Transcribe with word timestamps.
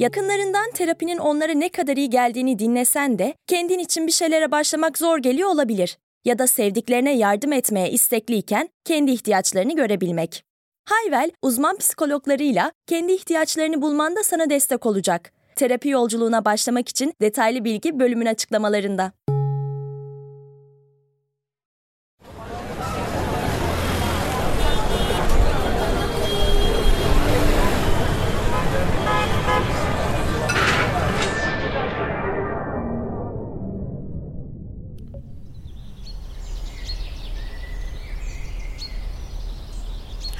Yakınlarından 0.00 0.70
terapinin 0.70 1.18
onlara 1.18 1.52
ne 1.52 1.68
kadar 1.68 1.96
iyi 1.96 2.10
geldiğini 2.10 2.58
dinlesen 2.58 3.18
de 3.18 3.34
kendin 3.46 3.78
için 3.78 4.06
bir 4.06 4.12
şeylere 4.12 4.50
başlamak 4.50 4.98
zor 4.98 5.18
geliyor 5.18 5.48
olabilir. 5.48 5.98
Ya 6.24 6.38
da 6.38 6.46
sevdiklerine 6.46 7.16
yardım 7.16 7.52
etmeye 7.52 7.90
istekliyken 7.90 8.68
kendi 8.84 9.10
ihtiyaçlarını 9.10 9.76
görebilmek. 9.76 10.44
Hayvel, 10.84 11.30
uzman 11.42 11.76
psikologlarıyla 11.76 12.72
kendi 12.86 13.12
ihtiyaçlarını 13.12 13.82
bulmanda 13.82 14.22
sana 14.22 14.50
destek 14.50 14.86
olacak. 14.86 15.32
Terapi 15.56 15.88
yolculuğuna 15.88 16.44
başlamak 16.44 16.88
için 16.88 17.12
detaylı 17.20 17.64
bilgi 17.64 17.98
bölümün 17.98 18.26
açıklamalarında. 18.26 19.12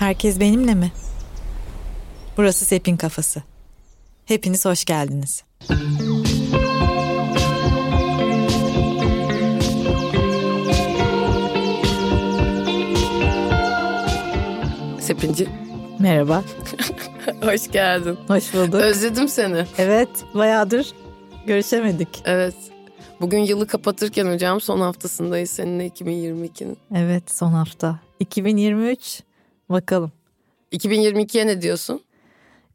Herkes 0.01 0.41
benimle 0.41 0.75
mi? 0.75 0.93
Burası 2.37 2.65
Sepin 2.65 2.97
Kafası. 2.97 3.43
Hepiniz 4.25 4.65
hoş 4.65 4.85
geldiniz. 4.85 5.45
Sepinci. 15.01 15.49
Merhaba. 15.99 16.45
Hoş 17.43 17.71
geldin. 17.71 18.19
Hoş 18.29 18.55
bulduk. 18.55 18.75
Özledim 18.75 19.29
seni. 19.29 19.65
Evet, 19.79 20.09
bayağıdır 20.35 20.93
görüşemedik. 21.47 22.23
Evet. 22.25 22.55
Bugün 23.21 23.39
yılı 23.39 23.67
kapatırken 23.67 24.33
hocam 24.33 24.61
son 24.61 24.81
haftasındayız 24.81 25.51
seninle 25.51 25.89
2022'nin. 25.89 26.77
Evet, 26.95 27.31
son 27.31 27.53
hafta. 27.53 27.99
2023 28.21 29.23
bakalım. 29.71 30.13
2022'ye 30.73 31.47
ne 31.47 31.63
diyorsun? 31.63 32.01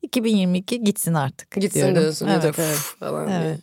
2022 0.01 0.83
gitsin 0.83 1.13
artık. 1.13 1.51
Gitsin 1.51 1.79
diyorum. 1.79 1.95
diyorsun. 1.95 2.27
Evet, 2.27 2.55
Evet, 2.59 2.77
falan 2.99 3.29
Evet. 3.29 3.43
diye. 3.43 3.57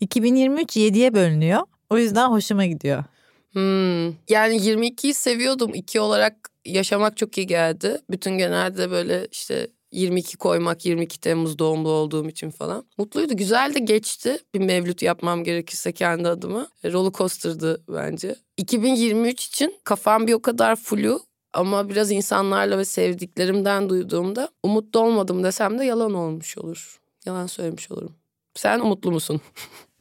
2023 0.00 0.76
7'ye 0.76 1.14
bölünüyor. 1.14 1.60
O 1.90 1.98
yüzden 1.98 2.28
hoşuma 2.30 2.66
gidiyor. 2.66 3.04
Hmm. 3.52 4.06
Yani 4.28 4.56
22'yi 4.56 5.14
seviyordum. 5.14 5.74
2 5.74 6.00
olarak 6.00 6.50
yaşamak 6.64 7.16
çok 7.16 7.38
iyi 7.38 7.46
geldi. 7.46 7.98
Bütün 8.10 8.38
genelde 8.38 8.90
böyle 8.90 9.26
işte 9.32 9.68
22 9.92 10.36
koymak 10.36 10.86
22 10.86 11.20
Temmuz 11.20 11.58
doğumlu 11.58 11.88
olduğum 11.88 12.28
için 12.28 12.50
falan. 12.50 12.84
Mutluydu. 12.98 13.36
Güzel 13.36 13.74
de 13.74 13.78
geçti. 13.78 14.38
Bir 14.54 14.60
mevlüt 14.60 15.02
yapmam 15.02 15.44
gerekirse 15.44 15.92
kendi 15.92 16.28
adıma. 16.28 16.68
Roller 16.84 17.12
coaster'dı 17.12 17.82
bence. 17.88 18.34
2023 18.56 19.46
için 19.46 19.74
kafam 19.84 20.26
bir 20.26 20.32
o 20.32 20.42
kadar 20.42 20.76
flu 20.76 21.20
ama 21.52 21.88
biraz 21.88 22.10
insanlarla 22.10 22.78
ve 22.78 22.84
sevdiklerimden 22.84 23.88
duyduğumda 23.88 24.48
umutlu 24.62 25.00
olmadım 25.00 25.44
desem 25.44 25.78
de 25.78 25.84
yalan 25.84 26.14
olmuş 26.14 26.58
olur. 26.58 27.00
Yalan 27.26 27.46
söylemiş 27.46 27.90
olurum. 27.90 28.12
Sen 28.54 28.80
umutlu 28.80 29.12
musun? 29.12 29.40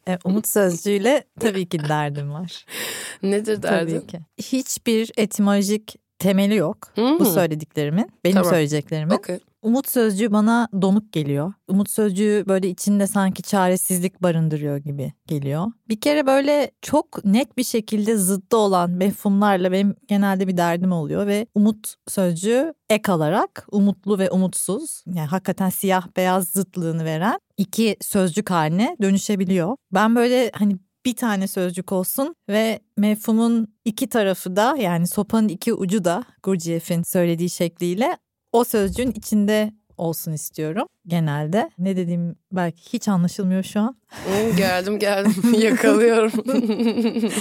E, 0.08 0.18
umut 0.24 0.48
sözcüğüyle 0.48 1.24
tabii 1.40 1.66
ki 1.70 1.80
derdim 1.80 2.34
var. 2.34 2.66
Nedir 3.24 3.62
derdin? 3.64 3.98
Tabii 4.00 4.08
ki. 4.08 4.20
Hiçbir 4.38 5.12
etimolojik 5.18 5.96
temeli 6.20 6.56
yok 6.56 6.78
Hmm. 6.96 7.20
bu 7.20 7.26
söylediklerimin. 7.26 8.12
Benim 8.24 8.36
Tamam. 8.36 8.50
söyleyeceklerimin. 8.50 9.16
Okey. 9.16 9.40
Umut 9.62 9.90
sözcüğü 9.90 10.32
bana 10.32 10.68
donuk 10.82 11.14
geliyor. 11.14 11.54
Umut 11.68 11.90
sözcüğü 11.90 12.44
böyle 12.48 12.70
içinde 12.70 13.08
sanki 13.08 13.44
çaresizlik 13.44 14.24
barındırıyor 14.24 14.78
gibi 14.78 15.14
geliyor. 15.28 15.68
Bir 15.90 16.02
kere 16.02 16.28
böyle 16.28 16.72
çok 16.82 17.26
net 17.26 17.58
bir 17.58 17.64
şekilde 17.64 18.18
zıttı 18.18 18.58
olan 18.58 18.90
mefhumlarla 18.90 19.72
benim 19.72 19.96
genelde 20.08 20.48
bir 20.48 20.58
derdim 20.58 20.92
oluyor 20.92 21.28
ve 21.28 21.48
umut 21.56 21.96
sözcüğü 22.08 22.74
ek 22.90 23.12
alarak 23.12 23.68
umutlu 23.72 24.20
ve 24.20 24.32
umutsuz 24.32 25.04
yani 25.06 25.28
hakikaten 25.28 25.70
siyah 25.70 26.08
beyaz 26.18 26.48
zıtlığını 26.48 27.06
veren 27.06 27.40
iki 27.58 27.98
sözcük 28.02 28.50
haline 28.50 28.98
dönüşebiliyor. 29.02 29.76
Ben 29.92 30.16
böyle 30.16 30.52
hani 30.54 30.78
bir 31.06 31.16
tane 31.16 31.48
sözcük 31.48 31.92
olsun 31.92 32.36
ve 32.50 32.80
mefhumun 32.98 33.68
iki 33.86 34.10
tarafı 34.10 34.56
da 34.56 34.78
yani 34.78 35.08
sopanın 35.08 35.48
iki 35.48 35.74
ucu 35.74 36.06
da 36.06 36.24
Gurdjieff'in 36.44 37.04
söylediği 37.04 37.50
şekliyle 37.50 38.18
o 38.52 38.64
sözcüğün 38.64 39.12
içinde 39.12 39.72
olsun 39.98 40.32
istiyorum 40.32 40.88
genelde. 41.08 41.70
Ne 41.78 41.98
dediğim 41.98 42.36
belki 42.52 42.94
hiç 42.94 43.08
anlaşılmıyor 43.08 43.64
şu 43.64 43.80
an. 43.80 43.96
Geldim 44.58 45.00
geldim 45.00 45.54
yakalıyorum. 45.60 46.32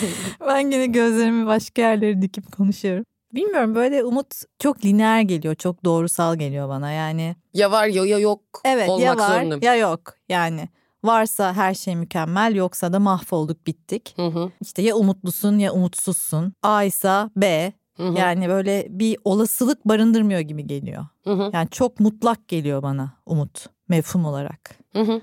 Ben 0.49 0.59
yine 0.71 0.87
gözlerimi 0.87 1.47
başka 1.47 1.83
yerlere 1.83 2.23
dikip 2.23 2.53
konuşuyorum. 2.57 3.05
Bilmiyorum 3.35 3.75
böyle 3.75 4.05
umut 4.05 4.27
çok 4.59 4.85
lineer 4.85 5.21
geliyor, 5.21 5.55
çok 5.55 5.85
doğrusal 5.85 6.37
geliyor 6.37 6.69
bana 6.69 6.91
yani. 6.93 7.37
ya 7.55 7.71
var 7.71 7.87
ya, 7.87 8.05
ya 8.07 8.19
yok 8.19 8.41
Evet 8.65 8.89
olmak 8.89 9.05
ya 9.07 9.17
var 9.17 9.35
zorundayım. 9.39 9.63
ya 9.65 9.75
yok 9.77 10.01
yani. 10.29 10.69
Varsa 11.05 11.53
her 11.55 11.75
şey 11.75 11.97
mükemmel 11.97 12.55
yoksa 12.55 12.93
da 12.93 12.99
mahvolduk 13.01 13.67
bittik. 13.67 14.13
Hı 14.17 14.27
hı, 14.27 14.51
İşte 14.61 14.83
ya 14.83 14.95
umutlusun 14.97 15.59
ya 15.59 15.73
umutsuzsun. 15.73 16.53
A 16.63 16.85
ise 16.85 17.31
B. 17.37 17.73
hı 17.97 18.09
hı, 18.09 18.19
Yani 18.19 18.49
böyle 18.49 18.87
bir 18.91 19.19
olasılık 19.25 19.85
barındırmıyor 19.89 20.41
gibi 20.41 20.67
geliyor. 20.67 21.07
hı 21.25 21.33
hı, 21.33 21.51
Yani 21.53 21.69
çok 21.71 22.01
mutlak 22.01 22.49
geliyor 22.49 22.83
bana 22.83 23.13
umut 23.27 23.67
mefhum 23.89 24.25
olarak. 24.25 24.71
hı 24.93 25.01
hı. 25.03 25.21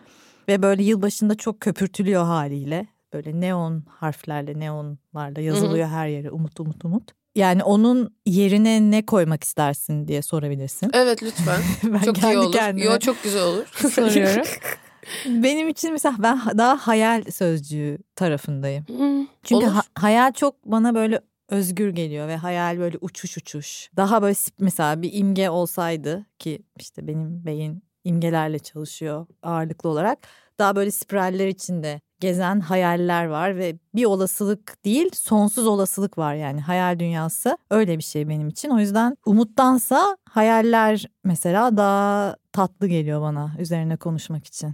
Ve 0.47 0.61
böyle 0.63 0.83
yılbaşında 0.83 1.35
çok 1.35 1.59
köpürtülüyor 1.61 2.23
haliyle. 2.25 2.87
Böyle 3.13 3.41
neon 3.41 3.83
harflerle, 3.89 4.59
neonlarla 4.59 5.41
yazılıyor 5.41 5.87
her 5.87 6.07
yere 6.07 6.31
umut 6.31 6.59
umut 6.59 6.85
umut. 6.85 7.11
Yani 7.35 7.63
onun 7.63 8.15
yerine 8.25 8.91
ne 8.91 9.05
koymak 9.05 9.43
istersin 9.43 10.07
diye 10.07 10.21
sorabilirsin. 10.21 10.89
Evet 10.93 11.23
lütfen. 11.23 11.61
ben 11.93 11.99
çok 11.99 12.23
iyi 12.23 12.37
olur. 12.37 12.51
kendime 12.53 12.85
Yo 12.85 12.99
çok 12.99 13.23
güzel 13.23 13.43
olur. 13.43 13.65
soruyorum. 13.95 14.43
Benim 15.25 15.67
için 15.67 15.91
mesela 15.91 16.15
ben 16.19 16.39
daha 16.57 16.77
hayal 16.77 17.23
sözcüğü 17.31 17.97
tarafındayım. 18.15 18.85
Hmm, 18.87 19.25
Çünkü 19.43 19.65
olur. 19.65 19.73
ha- 19.73 19.83
hayal 19.95 20.31
çok 20.31 20.65
bana 20.65 20.95
böyle 20.95 21.21
özgür 21.53 21.89
geliyor 21.89 22.27
ve 22.27 22.35
hayal 22.35 22.79
böyle 22.79 22.97
uçuş 23.01 23.37
uçuş. 23.37 23.89
Daha 23.97 24.21
böyle 24.21 24.35
mesela 24.59 25.01
bir 25.01 25.13
imge 25.13 25.49
olsaydı 25.49 26.25
ki 26.39 26.59
işte 26.79 27.07
benim 27.07 27.45
beyin 27.45 27.83
imgelerle 28.03 28.59
çalışıyor 28.59 29.25
ağırlıklı 29.43 29.89
olarak. 29.89 30.27
Daha 30.59 30.75
böyle 30.75 30.91
spiraller 30.91 31.47
içinde 31.47 32.01
gezen 32.19 32.59
hayaller 32.59 33.25
var 33.25 33.57
ve 33.57 33.75
bir 33.95 34.05
olasılık 34.05 34.85
değil 34.85 35.09
sonsuz 35.13 35.67
olasılık 35.67 36.17
var 36.17 36.35
yani 36.35 36.61
hayal 36.61 36.99
dünyası 36.99 37.57
öyle 37.71 37.97
bir 37.97 38.03
şey 38.03 38.29
benim 38.29 38.47
için. 38.47 38.69
O 38.69 38.79
yüzden 38.79 39.17
umuttansa 39.25 40.17
hayaller 40.29 41.05
mesela 41.23 41.77
daha 41.77 42.35
tatlı 42.51 42.87
geliyor 42.87 43.21
bana 43.21 43.51
üzerine 43.59 43.97
konuşmak 43.97 44.45
için. 44.45 44.73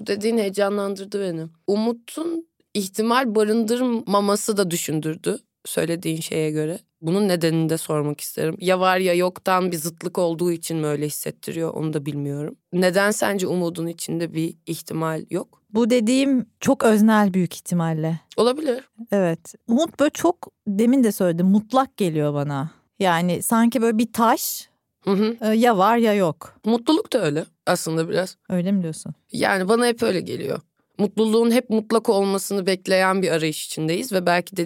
Bu 0.00 0.06
dediğin 0.06 0.38
heyecanlandırdı 0.38 1.20
beni. 1.20 1.46
Umut'un 1.66 2.48
ihtimal 2.74 3.34
barındırmaması 3.34 4.56
da 4.56 4.70
düşündürdü 4.70 5.38
söylediğin 5.66 6.20
şeye 6.20 6.50
göre. 6.50 6.78
Bunun 7.00 7.28
nedenini 7.28 7.68
de 7.68 7.78
sormak 7.78 8.20
isterim. 8.20 8.56
Ya 8.60 8.80
var 8.80 8.98
ya 8.98 9.14
yoktan 9.14 9.72
bir 9.72 9.76
zıtlık 9.76 10.18
olduğu 10.18 10.52
için 10.52 10.76
mi 10.76 10.86
öyle 10.86 11.06
hissettiriyor 11.06 11.74
onu 11.74 11.92
da 11.92 12.06
bilmiyorum. 12.06 12.56
Neden 12.72 13.10
sence 13.10 13.46
umudun 13.46 13.86
içinde 13.86 14.34
bir 14.34 14.54
ihtimal 14.66 15.24
yok? 15.30 15.62
Bu 15.70 15.90
dediğim 15.90 16.46
çok 16.60 16.84
öznel 16.84 17.34
büyük 17.34 17.54
ihtimalle. 17.54 18.20
Olabilir. 18.36 18.84
Evet. 19.12 19.54
Umut 19.68 20.00
böyle 20.00 20.10
çok 20.10 20.48
demin 20.66 21.04
de 21.04 21.12
söyledim 21.12 21.46
mutlak 21.46 21.96
geliyor 21.96 22.34
bana. 22.34 22.70
Yani 22.98 23.42
sanki 23.42 23.82
böyle 23.82 23.98
bir 23.98 24.12
taş 24.12 24.68
Hı 25.04 25.10
hı. 25.10 25.36
e, 25.40 25.56
ya 25.56 25.78
var 25.78 25.96
ya 25.96 26.14
yok. 26.14 26.60
Mutluluk 26.64 27.12
da 27.12 27.24
öyle 27.24 27.44
aslında 27.66 28.08
biraz. 28.08 28.36
Öyle 28.48 28.72
mi 28.72 28.82
diyorsun? 28.82 29.14
Yani 29.32 29.68
bana 29.68 29.86
hep 29.86 30.02
öyle 30.02 30.20
geliyor. 30.20 30.60
Mutluluğun 30.98 31.50
hep 31.50 31.70
mutlak 31.70 32.08
olmasını 32.08 32.66
bekleyen 32.66 33.22
bir 33.22 33.30
arayış 33.30 33.66
içindeyiz 33.66 34.12
ve 34.12 34.26
belki 34.26 34.56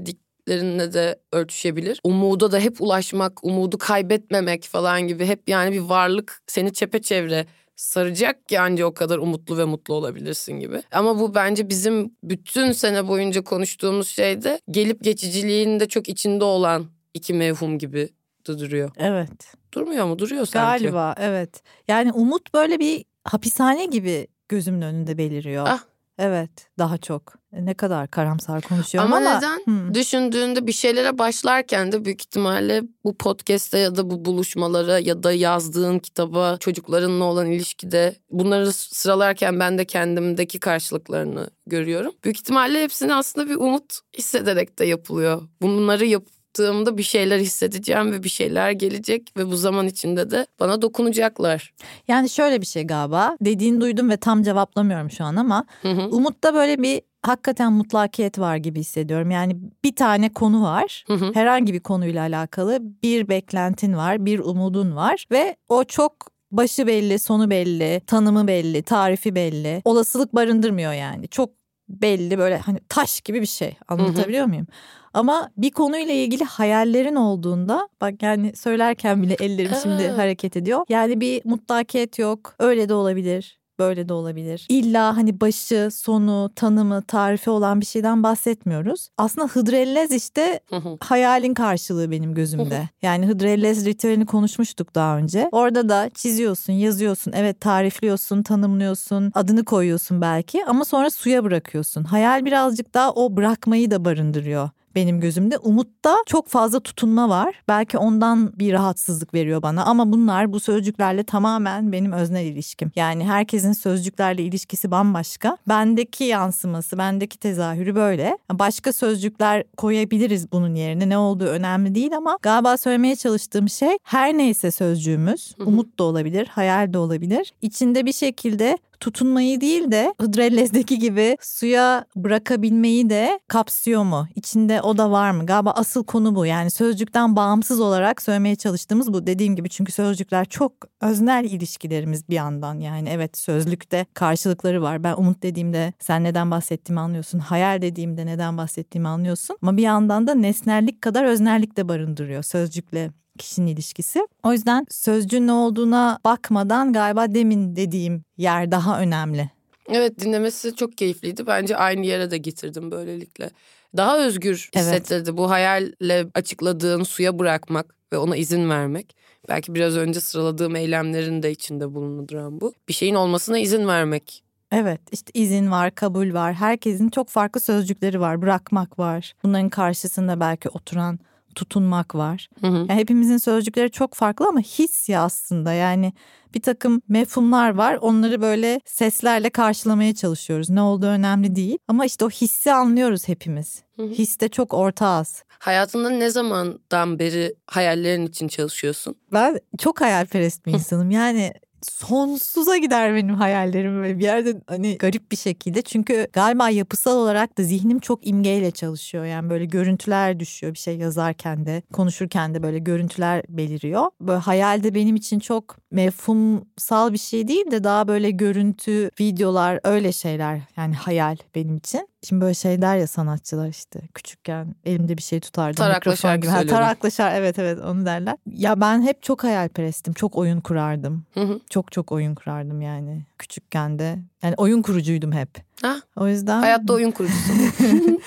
dediklerinle 0.48 0.92
de 0.92 1.18
örtüşebilir. 1.32 2.00
Umuda 2.04 2.52
da 2.52 2.58
hep 2.58 2.80
ulaşmak, 2.80 3.44
umudu 3.44 3.78
kaybetmemek 3.78 4.64
falan 4.64 5.08
gibi 5.08 5.26
hep 5.26 5.48
yani 5.48 5.72
bir 5.72 5.80
varlık 5.80 6.42
seni 6.46 6.72
çepeçevre 6.72 7.46
saracak 7.76 8.48
ki 8.48 8.60
anca 8.60 8.86
o 8.86 8.94
kadar 8.94 9.18
umutlu 9.18 9.58
ve 9.58 9.64
mutlu 9.64 9.94
olabilirsin 9.94 10.52
gibi. 10.52 10.82
Ama 10.92 11.20
bu 11.20 11.34
bence 11.34 11.68
bizim 11.68 12.14
bütün 12.22 12.72
sene 12.72 13.08
boyunca 13.08 13.44
konuştuğumuz 13.44 14.08
şeyde 14.08 14.60
gelip 14.70 15.04
geçiciliğin 15.04 15.80
de 15.80 15.88
çok 15.88 16.08
içinde 16.08 16.44
olan 16.44 16.86
iki 17.14 17.34
mevhum 17.34 17.78
gibi 17.78 18.08
duruyor. 18.46 18.90
Evet. 18.96 19.54
Durmuyor 19.74 20.06
mu? 20.06 20.18
Duruyor 20.18 20.46
sanki. 20.46 20.84
Galiba 20.84 21.14
evet. 21.18 21.62
Yani 21.88 22.12
umut 22.12 22.54
böyle 22.54 22.78
bir 22.78 23.04
hapishane 23.24 23.86
gibi 23.86 24.26
gözümün 24.48 24.82
önünde 24.82 25.18
beliriyor. 25.18 25.64
Ah. 25.68 25.89
Evet 26.22 26.50
daha 26.78 26.98
çok. 26.98 27.34
E, 27.52 27.64
Ne 27.66 27.74
kadar 27.74 28.08
karamsar 28.10 28.62
konuşuyorum 28.62 29.12
Ama 29.12 29.26
ama. 29.28 29.36
neden? 29.36 29.60
Hı. 29.88 29.94
Düşündüğünde 29.94 30.66
bir 30.66 30.72
şeylere 30.72 31.18
başlarken 31.18 31.92
de 31.92 32.04
büyük 32.04 32.20
ihtimalle 32.22 32.82
bu 33.04 33.16
podcast'te 33.16 33.78
ya 33.78 33.96
da 33.96 34.10
bu 34.10 34.24
buluşmalara 34.24 34.98
ya 34.98 35.22
da 35.22 35.32
yazdığın 35.32 35.98
kitaba 35.98 36.56
çocuklarınla 36.60 37.24
olan 37.24 37.46
ilişkide 37.46 38.16
bunları 38.30 38.72
sıralarken 38.72 39.60
ben 39.60 39.78
de 39.78 39.84
kendimdeki 39.84 40.60
karşılıklarını 40.60 41.50
görüyorum. 41.66 42.12
Büyük 42.24 42.36
ihtimalle 42.36 42.82
hepsini 42.82 43.14
aslında 43.14 43.48
bir 43.48 43.56
umut 43.56 43.98
hissederek 44.18 44.78
de 44.78 44.84
yapılıyor. 44.84 45.42
Bunları 45.62 46.06
yaptığımda 46.50 46.98
bir 46.98 47.02
şeyler 47.02 47.38
hissedeceğim 47.38 48.12
ve 48.12 48.22
bir 48.22 48.28
şeyler 48.28 48.70
gelecek 48.70 49.32
ve 49.36 49.46
bu 49.46 49.56
zaman 49.56 49.86
içinde 49.86 50.30
de 50.30 50.46
bana 50.60 50.82
dokunacaklar. 50.82 51.72
Yani 52.08 52.30
şöyle 52.30 52.60
bir 52.60 52.66
şey 52.66 52.86
galiba. 52.86 53.36
Dediğini 53.40 53.80
duydum 53.80 54.10
ve 54.10 54.16
tam 54.16 54.42
cevaplamıyorum 54.42 55.10
şu 55.10 55.24
an 55.24 55.36
ama 55.36 55.64
Hı 55.82 55.88
hı. 55.88 56.08
Umut'ta 56.08 56.54
böyle 56.54 56.82
bir 56.82 57.02
hakikaten 57.22 57.72
mutlakiyet 57.72 58.38
var 58.38 58.56
gibi 58.56 58.80
hissediyorum. 58.80 59.30
Yani 59.30 59.56
bir 59.84 59.96
tane 59.96 60.32
konu 60.32 60.62
var. 60.62 61.04
Hı 61.06 61.14
hı. 61.14 61.30
Herhangi 61.34 61.72
bir 61.72 61.80
konuyla 61.80 62.22
alakalı 62.22 62.78
bir 63.02 63.28
beklentin 63.28 63.96
var, 63.96 64.26
bir 64.26 64.38
umudun 64.38 64.96
var 64.96 65.26
ve 65.30 65.56
o 65.68 65.84
çok 65.84 66.12
başı 66.50 66.86
belli, 66.86 67.18
sonu 67.18 67.50
belli, 67.50 68.00
tanımı 68.06 68.46
belli, 68.46 68.82
tarifi 68.82 69.34
belli. 69.34 69.82
Olasılık 69.84 70.34
barındırmıyor 70.34 70.92
yani. 70.92 71.28
Çok 71.28 71.59
belli 71.90 72.38
böyle 72.38 72.58
hani 72.58 72.78
taş 72.88 73.20
gibi 73.20 73.40
bir 73.40 73.46
şey. 73.46 73.76
Anlatabiliyor 73.88 74.46
muyum? 74.46 74.66
Ama 75.14 75.50
bir 75.56 75.70
konuyla 75.70 76.14
ilgili 76.14 76.44
hayallerin 76.44 77.14
olduğunda 77.14 77.88
bak 78.00 78.22
yani 78.22 78.56
söylerken 78.56 79.22
bile 79.22 79.34
ellerim 79.40 79.72
şimdi 79.82 80.08
hareket 80.08 80.56
ediyor. 80.56 80.84
Yani 80.88 81.20
bir 81.20 81.40
mutlakiyet 81.44 82.18
yok. 82.18 82.54
Öyle 82.58 82.88
de 82.88 82.94
olabilir. 82.94 83.59
Böyle 83.80 84.08
de 84.08 84.12
olabilir. 84.12 84.66
İlla 84.68 85.16
hani 85.16 85.40
başı, 85.40 85.88
sonu, 85.92 86.50
tanımı, 86.56 87.02
tarifi 87.02 87.50
olan 87.50 87.80
bir 87.80 87.86
şeyden 87.86 88.22
bahsetmiyoruz. 88.22 89.08
Aslında 89.18 89.46
Hıdrellez 89.46 90.12
işte 90.12 90.60
hayalin 91.00 91.54
karşılığı 91.54 92.10
benim 92.10 92.34
gözümde. 92.34 92.88
Yani 93.02 93.26
Hıdrellez 93.26 93.86
ritüelini 93.86 94.26
konuşmuştuk 94.26 94.94
daha 94.94 95.16
önce. 95.16 95.48
Orada 95.52 95.88
da 95.88 96.10
çiziyorsun, 96.14 96.72
yazıyorsun, 96.72 97.32
evet 97.32 97.60
tarifliyorsun, 97.60 98.42
tanımlıyorsun, 98.42 99.32
adını 99.34 99.64
koyuyorsun 99.64 100.20
belki 100.20 100.64
ama 100.64 100.84
sonra 100.84 101.10
suya 101.10 101.44
bırakıyorsun. 101.44 102.04
Hayal 102.04 102.44
birazcık 102.44 102.94
daha 102.94 103.12
o 103.12 103.36
bırakmayı 103.36 103.90
da 103.90 104.04
barındırıyor 104.04 104.70
benim 105.00 105.20
gözümde. 105.20 105.58
Umutta 105.58 106.16
çok 106.26 106.48
fazla 106.48 106.80
tutunma 106.80 107.28
var. 107.28 107.54
Belki 107.68 107.98
ondan 107.98 108.58
bir 108.58 108.72
rahatsızlık 108.72 109.34
veriyor 109.34 109.62
bana 109.62 109.84
ama 109.84 110.12
bunlar 110.12 110.52
bu 110.52 110.60
sözcüklerle 110.60 111.24
tamamen 111.24 111.92
benim 111.92 112.12
öznel 112.12 112.44
ilişkim. 112.44 112.92
Yani 112.96 113.24
herkesin 113.24 113.72
sözcüklerle 113.72 114.42
ilişkisi 114.42 114.90
bambaşka. 114.90 115.56
Bendeki 115.68 116.24
yansıması, 116.24 116.98
bendeki 116.98 117.38
tezahürü 117.38 117.94
böyle. 117.94 118.38
Başka 118.52 118.92
sözcükler 118.92 119.64
koyabiliriz 119.76 120.52
bunun 120.52 120.74
yerine. 120.74 121.08
Ne 121.08 121.18
olduğu 121.18 121.46
önemli 121.46 121.94
değil 121.94 122.16
ama 122.16 122.38
galiba 122.42 122.76
söylemeye 122.76 123.16
çalıştığım 123.16 123.68
şey 123.68 123.98
her 124.02 124.38
neyse 124.38 124.70
sözcüğümüz, 124.70 125.54
umut 125.58 125.98
da 125.98 126.04
olabilir, 126.04 126.46
hayal 126.46 126.92
de 126.92 126.98
olabilir. 126.98 127.52
İçinde 127.62 128.06
bir 128.06 128.12
şekilde 128.12 128.78
tutunmayı 129.00 129.60
değil 129.60 129.90
de 129.90 130.14
Hıdrellez'deki 130.20 130.98
gibi 130.98 131.36
suya 131.40 132.04
bırakabilmeyi 132.16 133.10
de 133.10 133.40
kapsıyor 133.48 134.02
mu? 134.02 134.28
İçinde 134.34 134.82
o 134.82 134.98
da 134.98 135.10
var 135.10 135.30
mı? 135.30 135.46
Galiba 135.46 135.70
asıl 135.70 136.04
konu 136.04 136.34
bu. 136.34 136.46
Yani 136.46 136.70
sözcükten 136.70 137.36
bağımsız 137.36 137.80
olarak 137.80 138.22
söylemeye 138.22 138.56
çalıştığımız 138.56 139.12
bu. 139.12 139.26
Dediğim 139.26 139.56
gibi 139.56 139.68
çünkü 139.68 139.92
sözcükler 139.92 140.44
çok 140.44 140.72
öznel 141.00 141.44
ilişkilerimiz 141.44 142.28
bir 142.28 142.34
yandan. 142.34 142.80
Yani 142.80 143.08
evet 143.08 143.36
sözlükte 143.36 144.06
karşılıkları 144.14 144.82
var. 144.82 145.04
Ben 145.04 145.14
umut 145.16 145.42
dediğimde 145.42 145.92
sen 145.98 146.24
neden 146.24 146.50
bahsettiğimi 146.50 147.00
anlıyorsun. 147.00 147.38
Hayal 147.38 147.82
dediğimde 147.82 148.26
neden 148.26 148.58
bahsettiğimi 148.58 149.08
anlıyorsun. 149.08 149.56
Ama 149.62 149.76
bir 149.76 149.82
yandan 149.82 150.26
da 150.26 150.34
nesnellik 150.34 151.02
kadar 151.02 151.24
öznellik 151.24 151.76
de 151.76 151.88
barındırıyor 151.88 152.42
sözcükle 152.42 153.10
kişinin 153.40 153.66
ilişkisi. 153.66 154.26
O 154.42 154.52
yüzden 154.52 154.86
sözcüğün 154.90 155.46
ne 155.46 155.52
olduğuna 155.52 156.18
bakmadan 156.24 156.92
galiba 156.92 157.34
demin 157.34 157.76
dediğim 157.76 158.24
yer 158.36 158.70
daha 158.70 159.00
önemli. 159.00 159.50
Evet 159.88 160.20
dinlemesi 160.20 160.76
çok 160.76 160.96
keyifliydi. 160.98 161.46
Bence 161.46 161.76
aynı 161.76 162.06
yere 162.06 162.30
de 162.30 162.38
getirdim 162.38 162.90
böylelikle. 162.90 163.50
Daha 163.96 164.18
özgür 164.18 164.70
Evet. 164.74 164.84
hissettirdi. 164.86 165.36
Bu 165.36 165.50
hayalle 165.50 166.26
açıkladığın 166.34 167.02
suya 167.02 167.38
bırakmak 167.38 167.94
ve 168.12 168.18
ona 168.18 168.36
izin 168.36 168.70
vermek. 168.70 169.16
Belki 169.48 169.74
biraz 169.74 169.96
önce 169.96 170.20
sıraladığım 170.20 170.76
eylemlerin 170.76 171.42
de 171.42 171.50
içinde 171.50 171.94
bulunduran 171.94 172.60
bu. 172.60 172.72
Bir 172.88 172.92
şeyin 172.92 173.14
olmasına 173.14 173.58
izin 173.58 173.88
vermek. 173.88 174.42
Evet 174.72 175.00
işte 175.12 175.30
izin 175.34 175.70
var, 175.70 175.94
kabul 175.94 176.34
var. 176.34 176.54
Herkesin 176.54 177.08
çok 177.08 177.28
farklı 177.28 177.60
sözcükleri 177.60 178.20
var. 178.20 178.42
Bırakmak 178.42 178.98
var. 178.98 179.32
Bunların 179.42 179.68
karşısında 179.68 180.40
belki 180.40 180.68
oturan 180.68 181.18
tutunmak 181.54 182.14
var. 182.14 182.48
Hı 182.60 182.66
hı. 182.66 182.76
Yani 182.76 182.94
hepimizin 182.94 183.36
sözcükleri 183.36 183.90
çok 183.90 184.14
farklı 184.14 184.46
ama 184.48 184.60
his 184.60 185.08
ya 185.08 185.22
aslında. 185.22 185.72
Yani 185.72 186.12
bir 186.54 186.62
takım 186.62 187.02
mefhumlar 187.08 187.74
var. 187.74 187.94
Onları 187.94 188.40
böyle 188.40 188.80
seslerle 188.84 189.50
karşılamaya 189.50 190.14
çalışıyoruz. 190.14 190.70
Ne 190.70 190.82
olduğu 190.82 191.06
önemli 191.06 191.56
değil. 191.56 191.78
Ama 191.88 192.06
işte 192.06 192.24
o 192.24 192.30
hissi 192.30 192.72
anlıyoruz 192.72 193.28
hepimiz. 193.28 193.82
Hı 193.96 194.02
hı. 194.02 194.08
His 194.08 194.40
de 194.40 194.48
çok 194.48 194.74
ortağız. 194.74 195.44
Hayatında 195.58 196.10
ne 196.10 196.30
zamandan 196.30 197.18
beri 197.18 197.54
hayallerin 197.66 198.26
için 198.26 198.48
çalışıyorsun? 198.48 199.14
Ben 199.32 199.58
çok 199.78 200.00
hayalperest 200.00 200.66
bir 200.66 200.72
insanım. 200.72 201.10
Yani 201.10 201.52
sonsuza 201.82 202.76
gider 202.76 203.14
benim 203.14 203.34
hayallerim 203.34 204.02
ve 204.02 204.18
bir 204.18 204.24
yerde 204.24 204.60
hani 204.66 204.98
garip 204.98 205.32
bir 205.32 205.36
şekilde. 205.36 205.82
Çünkü 205.82 206.26
galiba 206.32 206.70
yapısal 206.70 207.16
olarak 207.16 207.58
da 207.58 207.62
zihnim 207.62 207.98
çok 207.98 208.26
imgeyle 208.26 208.70
çalışıyor. 208.70 209.24
Yani 209.24 209.50
böyle 209.50 209.64
görüntüler 209.64 210.40
düşüyor 210.40 210.74
bir 210.74 210.78
şey 210.78 210.96
yazarken 210.96 211.66
de 211.66 211.82
konuşurken 211.92 212.54
de 212.54 212.62
böyle 212.62 212.78
görüntüler 212.78 213.42
beliriyor. 213.48 214.06
Böyle 214.20 214.40
hayalde 214.40 214.94
benim 214.94 215.16
için 215.16 215.38
çok 215.38 215.76
mefhumsal 215.90 217.12
bir 217.12 217.18
şey 217.18 217.48
değil 217.48 217.70
de 217.70 217.84
daha 217.84 218.08
böyle 218.08 218.30
görüntü, 218.30 219.10
videolar 219.20 219.80
öyle 219.84 220.12
şeyler 220.12 220.60
yani 220.76 220.94
hayal 220.94 221.36
benim 221.54 221.76
için. 221.76 222.08
Şimdi 222.28 222.42
böyle 222.42 222.54
şey 222.54 222.82
der 222.82 222.96
ya 222.96 223.06
sanatçılar 223.06 223.68
işte 223.68 224.00
küçükken 224.14 224.74
elimde 224.84 225.16
bir 225.16 225.22
şey 225.22 225.40
tutardım. 225.40 225.74
Tarakla 225.76 226.10
mikrofon 226.10 226.14
şarkı 226.28 226.40
gibi. 226.40 226.50
Ha, 226.50 226.56
söylüyordum. 226.58 226.84
Tarakla 226.84 227.10
şarkı 227.10 227.36
evet 227.36 227.58
evet 227.58 227.78
onu 227.84 228.06
derler. 228.06 228.36
Ya 228.46 228.80
ben 228.80 229.02
hep 229.02 229.22
çok 229.22 229.44
hayalperestim. 229.44 230.12
Çok 230.12 230.36
oyun 230.36 230.60
kurardım. 230.60 231.24
Hı 231.34 231.40
hı. 231.40 231.60
Çok 231.70 231.92
çok 231.92 232.12
oyun 232.12 232.34
kurardım 232.34 232.80
yani 232.80 233.22
küçükken 233.38 233.98
de. 233.98 234.18
Yani 234.42 234.54
oyun 234.56 234.82
kurucuydum 234.82 235.32
hep. 235.32 235.48
Ha, 235.82 235.96
O 236.16 236.28
yüzden 236.28 236.60
hayatta 236.60 236.92
oyun 236.92 237.10
kurucusun. 237.10 237.54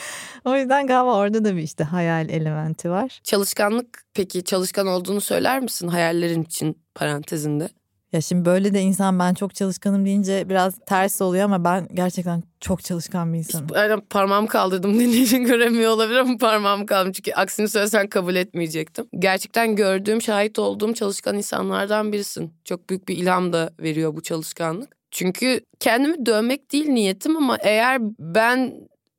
o 0.46 0.56
yüzden 0.56 0.88
galiba 0.88 1.16
orada 1.18 1.46
da 1.46 1.56
bir 1.56 1.62
işte 1.62 1.84
hayal 1.84 2.30
elementi 2.30 2.90
var. 2.90 3.20
Çalışkanlık 3.24 4.04
peki 4.14 4.44
çalışkan 4.44 4.88
olduğunu 4.88 5.22
söyler 5.22 5.60
misin 5.60 5.88
hayallerin 5.88 6.44
için 6.44 6.78
parantezinde? 6.96 7.70
Ya 8.14 8.22
şimdi 8.22 8.46
böyle 8.46 8.74
de 8.74 8.82
insan 8.82 9.20
ben 9.20 9.34
çok 9.34 9.56
çalışkanım 9.56 10.06
deyince 10.06 10.50
biraz 10.50 10.76
ters 10.86 11.22
oluyor 11.22 11.46
ama 11.46 11.64
ben 11.64 11.88
gerçekten 11.94 12.44
çok 12.60 12.84
çalışkan 12.84 13.34
bir 13.34 13.38
insanım. 13.38 13.68
Aynen 13.74 14.02
parmağımı 14.02 14.48
kaldırdım 14.48 14.94
dinleyicin 15.00 15.44
göremiyor 15.44 15.92
olabilir 15.92 16.18
ama 16.18 16.38
parmağımı 16.38 16.86
kaldırdım. 16.86 17.12
Çünkü 17.12 17.34
aksini 17.34 17.70
söylesen 17.70 18.08
kabul 18.08 18.36
etmeyecektim. 18.36 19.06
Gerçekten 19.20 19.76
gördüğüm, 19.76 20.22
şahit 20.22 20.60
olduğum 20.60 20.94
çalışkan 20.94 21.38
insanlardan 21.38 22.12
birisin. 22.12 22.54
Çok 22.66 22.90
büyük 22.90 23.08
bir 23.08 23.18
ilham 23.18 23.54
da 23.54 23.70
veriyor 23.80 24.16
bu 24.16 24.22
çalışkanlık. 24.22 24.98
Çünkü 25.12 25.60
kendimi 25.80 26.26
dövmek 26.26 26.72
değil 26.72 26.90
niyetim 26.90 27.38
ama 27.38 27.58
eğer 27.62 28.02
ben 28.20 28.74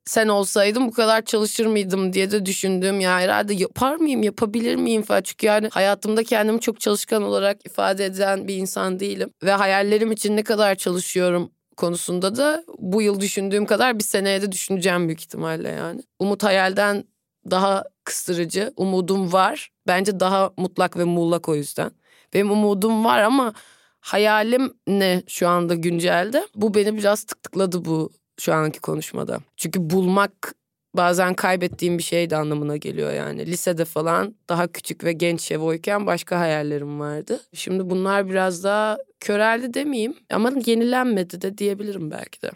sen 0.05 0.27
olsaydım 0.27 0.87
bu 0.87 0.91
kadar 0.91 1.25
çalışır 1.25 1.65
mıydım 1.65 2.13
diye 2.13 2.31
de 2.31 2.45
düşündüğüm 2.45 2.99
ya 2.99 3.19
herhalde 3.19 3.53
yapar 3.53 3.95
mıyım 3.95 4.23
yapabilir 4.23 4.75
miyim 4.75 5.01
falan. 5.01 5.21
Çünkü 5.21 5.45
yani 5.47 5.69
hayatımda 5.71 6.23
kendimi 6.23 6.59
çok 6.59 6.79
çalışkan 6.79 7.23
olarak 7.23 7.65
ifade 7.65 8.05
eden 8.05 8.47
bir 8.47 8.55
insan 8.55 8.99
değilim. 8.99 9.29
Ve 9.43 9.51
hayallerim 9.51 10.11
için 10.11 10.37
ne 10.37 10.43
kadar 10.43 10.75
çalışıyorum 10.75 11.51
konusunda 11.77 12.35
da 12.35 12.63
bu 12.79 13.01
yıl 13.01 13.19
düşündüğüm 13.19 13.65
kadar 13.65 13.99
bir 13.99 14.03
seneye 14.03 14.41
de 14.41 14.51
düşüneceğim 14.51 15.07
büyük 15.07 15.21
ihtimalle 15.21 15.69
yani. 15.69 16.01
Umut 16.19 16.43
hayalden 16.43 17.03
daha 17.51 17.83
kıstırıcı. 18.03 18.73
Umudum 18.77 19.33
var. 19.33 19.69
Bence 19.87 20.19
daha 20.19 20.51
mutlak 20.57 20.97
ve 20.97 21.03
muğlak 21.03 21.49
o 21.49 21.55
yüzden. 21.55 21.91
Benim 22.33 22.51
umudum 22.51 23.05
var 23.05 23.21
ama 23.21 23.53
hayalim 23.99 24.73
ne 24.87 25.23
şu 25.27 25.47
anda 25.47 25.75
güncelde? 25.75 26.47
Bu 26.55 26.73
beni 26.73 26.97
biraz 26.97 27.23
tıkladı 27.23 27.85
bu 27.85 28.11
şu 28.39 28.53
anki 28.53 28.79
konuşmada. 28.79 29.39
Çünkü 29.57 29.89
bulmak 29.89 30.55
bazen 30.93 31.33
kaybettiğim 31.33 31.97
bir 31.97 32.03
şey 32.03 32.29
de 32.29 32.37
anlamına 32.37 32.77
geliyor 32.77 33.13
yani. 33.13 33.45
Lisede 33.45 33.85
falan 33.85 34.35
daha 34.49 34.67
küçük 34.67 35.03
ve 35.03 35.13
genç 35.13 35.41
şevoyken 35.41 36.05
başka 36.05 36.39
hayallerim 36.39 36.99
vardı. 36.99 37.41
Şimdi 37.53 37.89
bunlar 37.89 38.29
biraz 38.29 38.63
daha 38.63 38.97
köreldi 39.19 39.73
demeyeyim 39.73 40.15
ama 40.29 40.51
yenilenmedi 40.65 41.41
de 41.41 41.57
diyebilirim 41.57 42.11
belki 42.11 42.41
de. 42.41 42.51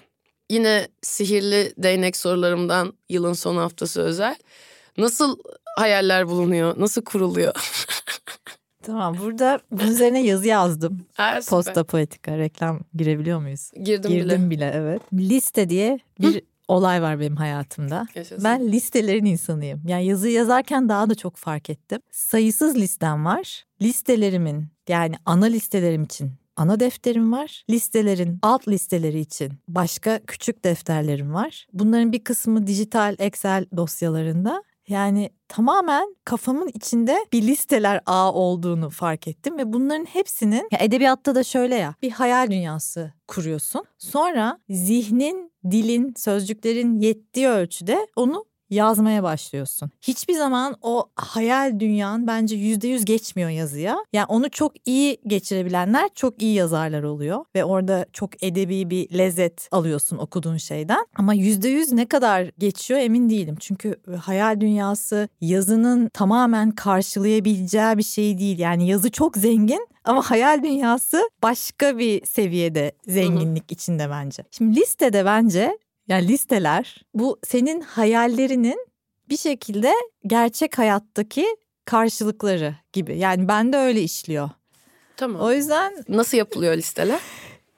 Yine 0.50 0.88
sihirli 1.02 1.74
değnek 1.78 2.18
sorularımdan 2.18 2.94
yılın 3.10 3.34
son 3.34 3.58
haftası 3.58 4.02
özel. 4.02 4.36
Nasıl 4.98 5.38
hayaller 5.78 6.28
bulunuyor? 6.28 6.80
Nasıl 6.80 7.04
kuruluyor? 7.04 7.54
Tamam 8.84 9.18
burada 9.20 9.60
bunun 9.72 9.92
üzerine 9.92 10.24
yazı 10.24 10.48
yazdım. 10.48 11.06
Posta 11.50 11.84
Poetika 11.84 12.38
reklam 12.38 12.80
girebiliyor 12.96 13.40
muyuz? 13.40 13.72
Girdim, 13.84 14.12
bile. 14.12 14.20
Girdim 14.20 14.50
bile 14.50 14.72
evet. 14.76 15.02
Liste 15.14 15.70
diye 15.70 16.00
bir 16.20 16.42
olay 16.68 17.02
var 17.02 17.20
benim 17.20 17.36
hayatımda. 17.36 18.08
Yaşasın. 18.16 18.44
Ben 18.44 18.72
listelerin 18.72 19.26
insanıyım. 19.26 19.82
Yani 19.88 20.06
yazı 20.06 20.30
yazarken 20.30 20.90
daha 20.90 21.10
da 21.10 21.16
çok 21.16 21.36
fark 21.36 21.70
ettim. 21.70 22.00
Sayısız 22.12 22.76
listem 22.76 23.26
var. 23.26 23.64
Listelerimin 23.82 24.68
yani 24.88 25.16
ana 25.26 25.46
listelerim 25.46 26.04
için 26.04 26.32
ana 26.56 26.80
defterim 26.80 27.32
var. 27.32 27.64
Listelerin 27.70 28.40
alt 28.42 28.68
listeleri 28.68 29.20
için 29.20 29.54
başka 29.68 30.20
küçük 30.28 30.64
defterlerim 30.64 31.34
var. 31.34 31.68
Bunların 31.74 32.12
bir 32.12 32.24
kısmı 32.24 32.68
dijital 32.68 33.16
Excel 33.20 33.66
dosyalarında. 33.78 34.64
Yani 34.90 35.30
tamamen 35.48 36.16
kafamın 36.26 36.68
içinde 36.74 37.26
bir 37.34 37.42
listeler 37.42 38.02
ağ 38.06 38.34
olduğunu 38.34 38.90
fark 38.90 39.28
ettim 39.28 39.58
ve 39.58 39.74
bunların 39.74 40.06
hepsinin 40.06 40.68
ya 40.72 40.80
edebiyatta 40.82 41.36
da 41.36 41.44
şöyle 41.44 41.76
ya 41.76 41.96
bir 42.02 42.12
hayal 42.12 42.52
dünyası 42.52 43.14
kuruyorsun. 43.28 43.84
Sonra 43.98 44.60
zihnin, 44.70 45.52
dilin, 45.72 46.14
sözcüklerin 46.18 47.00
yettiği 47.00 47.48
ölçüde 47.48 48.08
onu 48.16 48.46
yazmaya 48.70 49.24
başlıyorsun. 49.24 49.92
Hiçbir 50.02 50.34
zaman 50.34 50.76
o 50.82 51.10
hayal 51.16 51.80
dünyan 51.80 52.28
bence 52.28 52.56
yüzde 52.56 52.88
yüz 52.88 53.06
geçmiyor 53.06 53.50
yazıya. 53.50 53.98
Yani 54.14 54.26
onu 54.26 54.50
çok 54.50 54.74
iyi 54.86 55.18
geçirebilenler 55.28 56.10
çok 56.16 56.42
iyi 56.42 56.56
yazarlar 56.56 57.04
oluyor. 57.04 57.46
Ve 57.56 57.64
orada 57.64 58.06
çok 58.14 58.44
edebi 58.44 58.90
bir 58.90 59.18
lezzet 59.18 59.68
alıyorsun 59.72 60.18
okuduğun 60.18 60.58
şeyden. 60.58 61.06
Ama 61.16 61.34
yüzde 61.34 61.70
yüz 61.70 61.92
ne 61.92 62.06
kadar 62.06 62.52
geçiyor 62.58 63.00
emin 63.00 63.30
değilim. 63.30 63.56
Çünkü 63.60 63.96
hayal 64.22 64.62
dünyası 64.62 65.30
yazının 65.42 66.10
tamamen 66.10 66.72
karşılayabileceği 66.72 67.98
bir 67.98 68.04
şey 68.04 68.38
değil. 68.38 68.60
Yani 68.60 68.88
yazı 68.88 69.12
çok 69.12 69.38
zengin 69.38 69.88
ama 70.04 70.22
hayal 70.22 70.64
dünyası 70.64 71.30
başka 71.44 71.98
bir 71.98 72.26
seviyede 72.26 72.92
zenginlik 73.08 73.72
içinde 73.72 74.10
bence. 74.10 74.44
Şimdi 74.52 74.80
listede 74.80 75.26
bence 75.26 75.78
yani 76.10 76.28
listeler 76.28 77.06
bu 77.14 77.40
senin 77.48 77.82
hayallerinin 77.82 78.88
bir 79.30 79.38
şekilde 79.38 79.92
gerçek 80.28 80.78
hayattaki 80.78 81.46
karşılıkları 81.86 82.76
gibi. 82.94 83.18
Yani 83.18 83.48
bende 83.48 83.78
öyle 83.78 84.02
işliyor. 84.02 84.50
Tamam. 85.18 85.42
O 85.42 85.52
yüzden 85.52 85.94
Nasıl 86.10 86.38
yapılıyor 86.38 86.78
listeler? 86.78 87.20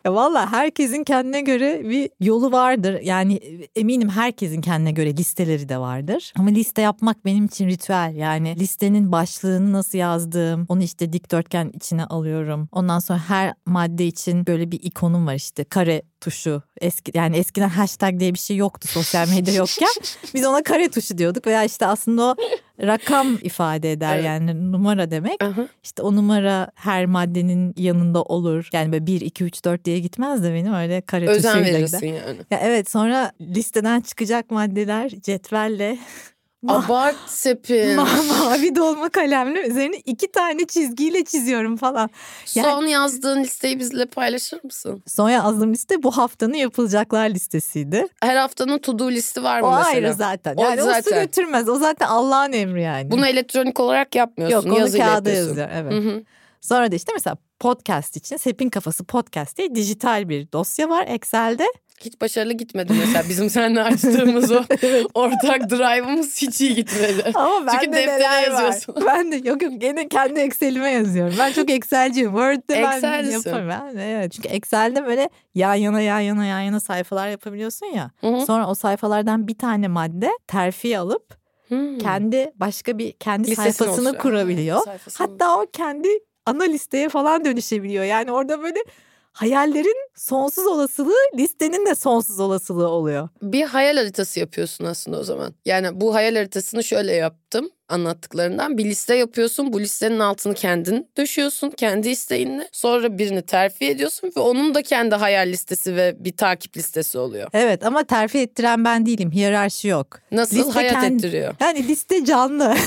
ya 0.05 0.13
valla 0.13 0.51
herkesin 0.51 1.03
kendine 1.03 1.41
göre 1.41 1.89
bir 1.89 2.09
yolu 2.19 2.51
vardır. 2.51 2.99
Yani 3.03 3.39
eminim 3.75 4.09
herkesin 4.09 4.61
kendine 4.61 4.91
göre 4.91 5.17
listeleri 5.17 5.69
de 5.69 5.77
vardır. 5.77 6.33
Ama 6.39 6.49
liste 6.49 6.81
yapmak 6.81 7.25
benim 7.25 7.45
için 7.45 7.67
ritüel. 7.69 8.13
Yani 8.15 8.59
listenin 8.59 9.11
başlığını 9.11 9.71
nasıl 9.73 9.97
yazdığım, 9.97 10.65
onu 10.69 10.83
işte 10.83 11.13
dikdörtgen 11.13 11.71
içine 11.75 12.05
alıyorum. 12.05 12.69
Ondan 12.71 12.99
sonra 12.99 13.19
her 13.19 13.53
madde 13.65 14.05
için 14.05 14.47
böyle 14.47 14.71
bir 14.71 14.79
ikonum 14.83 15.27
var 15.27 15.35
işte 15.35 15.63
kare 15.63 16.01
tuşu. 16.21 16.61
Eski 16.81 17.11
yani 17.15 17.37
eskiden 17.37 17.69
hashtag 17.69 18.19
diye 18.19 18.33
bir 18.33 18.39
şey 18.39 18.57
yoktu 18.57 18.87
sosyal 18.87 19.29
medya 19.29 19.53
yokken. 19.53 19.89
Biz 20.33 20.45
ona 20.45 20.63
kare 20.63 20.89
tuşu 20.89 21.17
diyorduk 21.17 21.47
veya 21.47 21.63
işte 21.63 21.85
aslında 21.85 22.23
o 22.23 22.35
rakam 22.81 23.37
ifade 23.41 23.91
eder 23.91 24.15
Evet. 24.15 24.25
yani 24.25 24.71
numara 24.71 25.11
demek. 25.11 25.43
Aha. 25.43 25.67
İşte 25.83 26.01
o 26.01 26.15
numara 26.15 26.71
her 26.75 27.05
maddenin 27.05 27.73
yanında 27.77 28.21
olur. 28.23 28.69
Yani 28.73 28.91
böyle 28.91 29.05
1, 29.07 29.21
2, 29.21 29.43
3, 29.43 29.65
4 29.65 29.85
diye 29.85 29.99
gitmez 29.99 30.43
de 30.43 30.53
benim 30.53 30.73
öyle 30.73 31.01
kare 31.01 31.27
Özen 31.27 31.57
tuşuyla 31.59 31.79
gider. 31.79 32.01
yani. 32.01 32.37
Ya 32.51 32.59
evet 32.63 32.89
sonra 32.91 33.31
listeden 33.41 34.01
çıkacak 34.01 34.51
maddeler 34.51 35.09
cetvelle 35.09 35.97
Abart 36.67 37.15
sepin. 37.27 37.97
ma- 37.97 38.39
mavi 38.39 38.75
dolma 38.75 39.09
kalemle 39.09 39.67
üzerine 39.67 39.95
iki 40.05 40.31
tane 40.31 40.65
çizgiyle 40.65 41.23
çiziyorum 41.25 41.77
falan. 41.77 42.09
Son 42.45 42.85
yazdığın 42.85 43.43
listeyi 43.43 43.79
bizle 43.79 44.05
paylaşır 44.05 44.59
mısın? 44.63 45.03
Son 45.07 45.29
yazdığım 45.29 45.73
liste 45.73 46.03
bu 46.03 46.11
haftanın 46.17 46.53
yapılacaklar 46.53 47.29
listesiydi. 47.29 48.07
Her 48.23 48.35
haftanın 48.35 48.77
to 48.77 48.99
do 48.99 49.11
listi 49.11 49.43
var 49.43 49.61
mı 49.61 49.67
O 49.67 49.71
mesela? 49.75 49.87
ayrı 49.95 50.13
zaten. 50.13 50.55
O 50.57 50.63
Yani 50.63 50.81
o, 50.81 50.85
su 50.85 50.91
zaten. 50.91 51.23
götürmez. 51.23 51.69
O 51.69 51.75
zaten 51.75 52.07
Allah'ın 52.07 52.53
emri 52.53 52.81
yani. 52.81 53.11
Bunu 53.11 53.27
elektronik 53.27 53.79
olarak 53.79 54.15
yapmıyorsun. 54.15 54.55
Yok 54.55 54.65
onu 54.65 54.79
yazıyla 54.79 55.05
kağıda 55.05 55.29
yapıyorsun. 55.29 55.49
yazıyor. 55.61 55.69
Evet. 55.73 55.93
Hı 55.93 56.09
hı. 56.09 56.23
Sonra 56.61 56.91
da 56.91 56.95
işte 56.95 57.11
mesela 57.13 57.37
podcast 57.59 58.17
için 58.17 58.37
Sepin 58.37 58.69
Kafası 58.69 59.03
Podcast 59.03 59.57
diye 59.57 59.75
dijital 59.75 60.29
bir 60.29 60.51
dosya 60.51 60.89
var 60.89 61.05
Excel'de. 61.07 61.65
Hiç 62.05 62.21
başarılı 62.21 62.53
gitmedi 62.53 62.93
mesela 62.99 63.23
bizim 63.29 63.49
seninle 63.49 63.83
açtığımız 63.83 64.51
o 64.51 64.55
ortak 65.13 65.69
drive'ımız 65.69 66.41
hiç 66.41 66.61
iyi 66.61 66.75
gitmedi. 66.75 67.31
Ama 67.35 67.67
ben 67.67 67.71
Çünkü 67.79 67.91
de 67.91 67.95
deftere 67.97 68.41
yazıyorsun. 68.49 68.95
var. 68.95 69.03
Ben 69.05 69.31
de 69.31 69.35
yok 69.49 69.61
yok 69.61 69.73
gene 69.77 70.07
kendi 70.07 70.39
Excel'ime 70.39 70.91
yazıyorum. 70.91 71.35
Ben 71.39 71.51
çok 71.51 71.69
Excel'ciyim. 71.69 72.29
Word'de 72.31 72.83
ben 72.83 72.95
Excel'cisin. 72.95 73.49
yaparım. 73.49 73.69
Ben, 73.69 73.97
evet. 73.97 74.31
Çünkü 74.31 74.47
Excel'de 74.49 75.05
böyle 75.05 75.29
yan 75.55 75.75
yana 75.75 76.01
yan 76.01 76.19
yana 76.19 76.45
yan 76.45 76.59
yana 76.59 76.79
sayfalar 76.79 77.29
yapabiliyorsun 77.29 77.85
ya. 77.85 78.11
Hı 78.21 78.27
hı. 78.27 78.45
Sonra 78.45 78.67
o 78.69 78.75
sayfalardan 78.75 79.47
bir 79.47 79.57
tane 79.57 79.87
madde 79.87 80.29
terfi 80.47 80.97
alıp 80.97 81.41
Hmm. 81.67 81.97
kendi 81.97 82.51
başka 82.55 82.97
bir 82.97 83.11
kendi 83.11 83.51
Listesini 83.51 83.73
sayfasını 83.73 83.93
oluşturuyor. 84.09 84.21
kurabiliyor. 84.23 84.83
Sayfasını 84.85 85.27
Hatta 85.27 85.57
o 85.61 85.65
kendi 85.73 86.07
ana 86.45 86.63
listeye 86.63 87.09
falan 87.09 87.45
dönüşebiliyor. 87.45 88.03
Yani 88.03 88.31
orada 88.31 88.61
böyle 88.63 88.79
hayallerin 89.33 90.09
sonsuz 90.15 90.67
olasılığı 90.67 91.13
listenin 91.37 91.85
de 91.85 91.95
sonsuz 91.95 92.39
olasılığı 92.39 92.87
oluyor. 92.89 93.29
Bir 93.41 93.63
hayal 93.63 93.97
haritası 93.97 94.39
yapıyorsun 94.39 94.85
aslında 94.85 95.19
o 95.19 95.23
zaman. 95.23 95.53
Yani 95.65 96.01
bu 96.01 96.15
hayal 96.15 96.35
haritasını 96.35 96.83
şöyle 96.83 97.13
yaptım 97.13 97.69
anlattıklarından. 97.89 98.77
Bir 98.77 98.85
liste 98.85 99.15
yapıyorsun. 99.15 99.73
Bu 99.73 99.79
listenin 99.81 100.19
altını 100.19 100.53
kendin 100.53 101.07
döşüyorsun. 101.17 101.69
Kendi 101.69 102.09
isteğinle. 102.09 102.69
Sonra 102.71 103.17
birini 103.17 103.41
terfi 103.41 103.85
ediyorsun 103.85 104.31
ve 104.37 104.39
onun 104.39 104.75
da 104.75 104.81
kendi 104.81 105.15
hayal 105.15 105.47
listesi 105.47 105.95
ve 105.95 106.15
bir 106.19 106.37
takip 106.37 106.77
listesi 106.77 107.17
oluyor. 107.17 107.49
Evet 107.53 107.85
ama 107.85 108.03
terfi 108.03 108.37
ettiren 108.39 108.85
ben 108.85 109.05
değilim. 109.05 109.31
Hiyerarşi 109.31 109.87
yok. 109.87 110.19
Nasıl 110.31 110.57
Liste 110.57 110.71
hayat 110.71 110.93
kendi- 110.93 111.15
ettiriyor. 111.15 111.55
Yani 111.59 111.87
liste 111.87 112.25
canlı. 112.25 112.75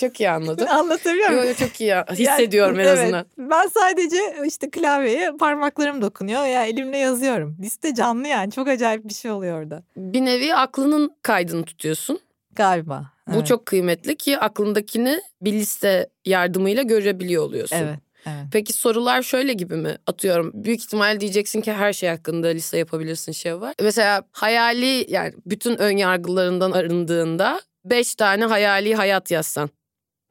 Çok 0.00 0.20
iyi 0.20 0.30
anladım. 0.30 0.68
Anlatabiliyor 0.70 1.30
muyum? 1.30 1.54
Çok 1.54 1.80
iyi 1.80 1.94
hissediyorum 2.12 2.80
en 2.80 2.84
Yani, 2.84 3.00
azından. 3.00 3.26
Evet, 3.38 3.50
ben 3.50 3.66
sadece 3.66 4.18
işte 4.46 4.70
klavyeye 4.70 5.32
parmaklarım 5.38 6.02
dokunuyor 6.02 6.46
ya 6.46 6.66
elimle 6.66 6.98
yazıyorum. 6.98 7.56
Liste 7.62 7.94
canlı 7.94 8.28
yani 8.28 8.52
çok 8.52 8.68
acayip 8.68 9.04
bir 9.08 9.14
şey 9.14 9.30
oluyor 9.30 9.62
orada. 9.62 9.82
Bir 9.96 10.24
nevi 10.24 10.54
aklının 10.54 11.10
kaydını 11.22 11.64
tutuyorsun. 11.64 12.20
Galiba. 12.54 13.04
Bu 13.28 13.36
Evet. 13.36 13.46
çok 13.46 13.66
kıymetli 13.66 14.16
ki 14.16 14.38
aklındakini 14.38 15.20
bir 15.42 15.52
liste 15.52 16.08
yardımıyla 16.24 16.82
görebiliyor 16.82 17.42
oluyorsun. 17.42 17.76
Evet. 17.76 17.98
Evet. 18.26 18.46
Peki 18.52 18.72
sorular 18.72 19.22
şöyle 19.22 19.52
gibi 19.52 19.76
mi? 19.76 19.96
Atıyorum 20.06 20.50
büyük 20.54 20.80
ihtimal 20.80 21.20
diyeceksin 21.20 21.60
ki 21.60 21.72
her 21.72 21.92
şey 21.92 22.08
hakkında 22.08 22.48
liste 22.48 22.78
yapabilirsin 22.78 23.32
şey 23.32 23.60
var. 23.60 23.74
Mesela 23.82 24.22
hayali 24.32 25.06
yani 25.08 25.32
bütün 25.46 25.76
ön 25.76 25.96
yargılarından 25.96 26.72
arındığında 26.72 27.60
beş 27.84 28.14
tane 28.14 28.44
hayali 28.44 28.94
hayat 28.94 29.30
yazsan 29.30 29.70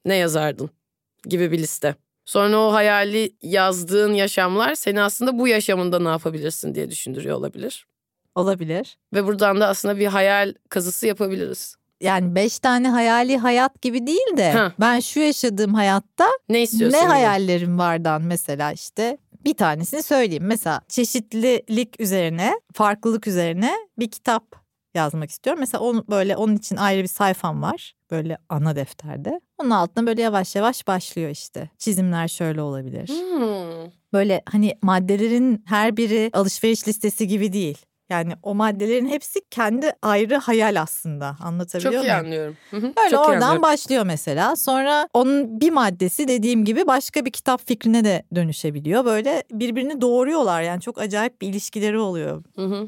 ne 0.08 0.16
yazardın 0.16 0.70
gibi 1.26 1.52
bir 1.52 1.58
liste. 1.60 1.96
Sonra 2.26 2.58
o 2.60 2.74
hayali 2.74 3.36
yazdığın 3.42 4.14
yaşamlar 4.14 4.76
seni 4.76 5.02
aslında 5.02 5.40
bu 5.40 5.48
yaşamında 5.48 6.00
ne 6.00 6.10
yapabilirsin 6.10 6.76
diye 6.76 6.90
düşündürüyor 6.92 7.38
olabilir. 7.38 7.88
Olabilir. 8.36 8.98
Ve 9.14 9.26
buradan 9.26 9.60
da 9.62 9.68
aslında 9.68 9.98
bir 9.98 10.06
hayal 10.08 10.54
kazısı 10.70 11.08
yapabiliriz. 11.08 11.76
Yani 12.02 12.36
beş 12.36 12.60
tane 12.60 12.90
hayali 12.90 13.38
hayat 13.38 13.82
gibi 13.82 14.08
değil 14.08 14.38
de 14.38 14.52
Ha. 14.52 14.74
ben 14.80 15.00
şu 15.00 15.20
yaşadığım 15.20 15.74
hayatta 15.74 16.28
Ne 16.50 16.62
istiyorsun? 16.62 16.98
ne 16.98 17.02
gibi. 17.02 17.10
hayallerim 17.12 17.80
vardan 17.80 18.22
mesela 18.22 18.72
işte 18.72 19.18
bir 19.46 19.54
tanesini 19.54 20.04
söyleyeyim. 20.04 20.44
Mesela 20.46 20.82
çeşitlilik 20.88 22.00
üzerine, 22.02 22.54
farklılık 22.74 23.28
üzerine 23.28 23.74
bir 24.00 24.12
kitap 24.12 24.44
yazmak 24.98 25.30
istiyorum. 25.30 25.60
Mesela 25.60 25.84
onu 25.84 26.06
böyle 26.10 26.36
onun 26.36 26.56
için 26.56 26.76
ayrı 26.76 27.04
bir 27.04 27.08
sayfam 27.08 27.62
var. 27.62 27.94
Böyle 28.12 28.38
ana 28.50 28.76
defterde. 28.76 29.42
Onun 29.58 29.70
altına 29.70 30.08
böyle 30.08 30.22
yavaş 30.22 30.56
yavaş 30.56 30.88
başlıyor 30.88 31.30
işte. 31.30 31.70
Çizimler 31.78 32.28
şöyle 32.28 32.62
olabilir. 32.62 33.08
Hmm. 33.08 33.92
Böyle 34.14 34.42
hani 34.52 34.78
maddelerin 34.82 35.64
her 35.66 35.98
biri 35.98 36.30
alışveriş 36.34 36.88
listesi 36.88 37.28
gibi 37.28 37.54
değil. 37.54 37.78
Yani 38.10 38.34
o 38.44 38.56
maddelerin 38.56 39.08
hepsi 39.08 39.40
kendi 39.52 39.92
ayrı 40.02 40.36
hayal 40.36 40.82
aslında. 40.82 41.36
Anlatabiliyor 41.44 41.94
Çok 41.94 42.04
iyi 42.04 42.08
muyum? 42.12 42.26
anlıyorum. 42.26 42.58
Hı 42.72 42.78
hı, 42.78 42.82
Böyle 42.84 43.10
çok 43.10 43.12
iyi 43.12 43.18
oradan 43.18 43.34
anlıyorum. 43.42 43.62
başlıyor 43.62 44.04
mesela. 44.06 44.56
Sonra 44.56 45.10
onun 45.14 45.62
bir 45.62 45.72
maddesi 45.72 46.28
dediğim 46.28 46.66
gibi 46.66 46.88
başka 46.88 47.26
bir 47.26 47.32
kitap 47.32 47.68
fikrine 47.68 48.04
de 48.06 48.24
dönüşebiliyor. 48.36 49.06
Böyle 49.06 49.44
birbirini 49.52 50.02
doğuruyorlar 50.02 50.62
yani 50.62 50.82
çok 50.82 50.98
acayip 51.02 51.42
bir 51.42 51.48
ilişkileri 51.48 52.00
oluyor. 52.00 52.44
Hı 52.56 52.66
hı. 52.66 52.88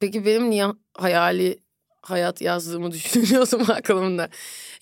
Peki 0.00 0.26
benim 0.26 0.50
niye 0.50 0.66
hayali 0.94 1.58
hayat 2.02 2.40
yazdığımı 2.40 2.92
düşünüyordum 2.92 3.70
aklımda. 3.70 4.28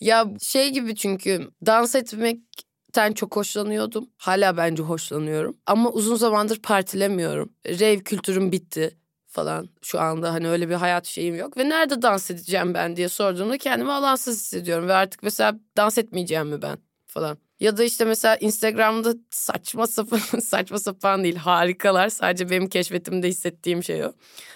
Ya 0.01 0.27
şey 0.43 0.71
gibi 0.71 0.97
çünkü 0.97 1.51
dans 1.67 1.95
etmekten 1.95 3.13
çok 3.13 3.37
hoşlanıyordum. 3.37 4.11
Hala 4.19 4.57
bence 4.57 4.83
hoşlanıyorum. 4.83 5.57
Ama 5.67 5.91
uzun 5.91 6.17
zamandır 6.17 6.63
partilemiyorum. 6.63 7.53
Rave 7.67 7.99
kültürüm 7.99 8.53
bitti 8.53 8.99
falan. 9.27 9.69
Şu 9.83 10.01
anda 10.01 10.33
hani 10.33 10.49
öyle 10.49 10.69
bir 10.69 10.75
hayat 10.75 11.07
şeyim 11.07 11.35
yok. 11.35 11.57
Ve 11.57 11.69
nerede 11.69 12.03
dans 12.03 12.31
edeceğim 12.31 12.75
ben 12.75 12.97
diye 12.97 13.09
sorduğumda 13.09 13.59
kendimi 13.59 13.93
alansız 13.93 14.37
hissediyorum. 14.37 14.89
Ve 14.89 14.95
artık 14.95 15.23
mesela 15.23 15.59
dans 15.77 15.99
etmeyeceğim 15.99 16.49
mi 16.49 16.63
ben 16.63 16.79
falan. 17.07 17.39
Ya 17.61 17.77
da 17.77 17.85
işte 17.85 18.05
mesela 18.05 18.37
Instagram'da 18.37 19.15
saçma 19.31 19.87
sapan, 19.87 20.19
saçma 20.41 20.79
sapan 20.79 21.25
değil 21.25 21.37
harikalar. 21.37 22.09
Sadece 22.09 22.51
benim 22.51 22.69
keşfetimde 22.69 23.29
hissettiğim 23.29 23.83
şey 23.85 24.05
o. 24.05 24.13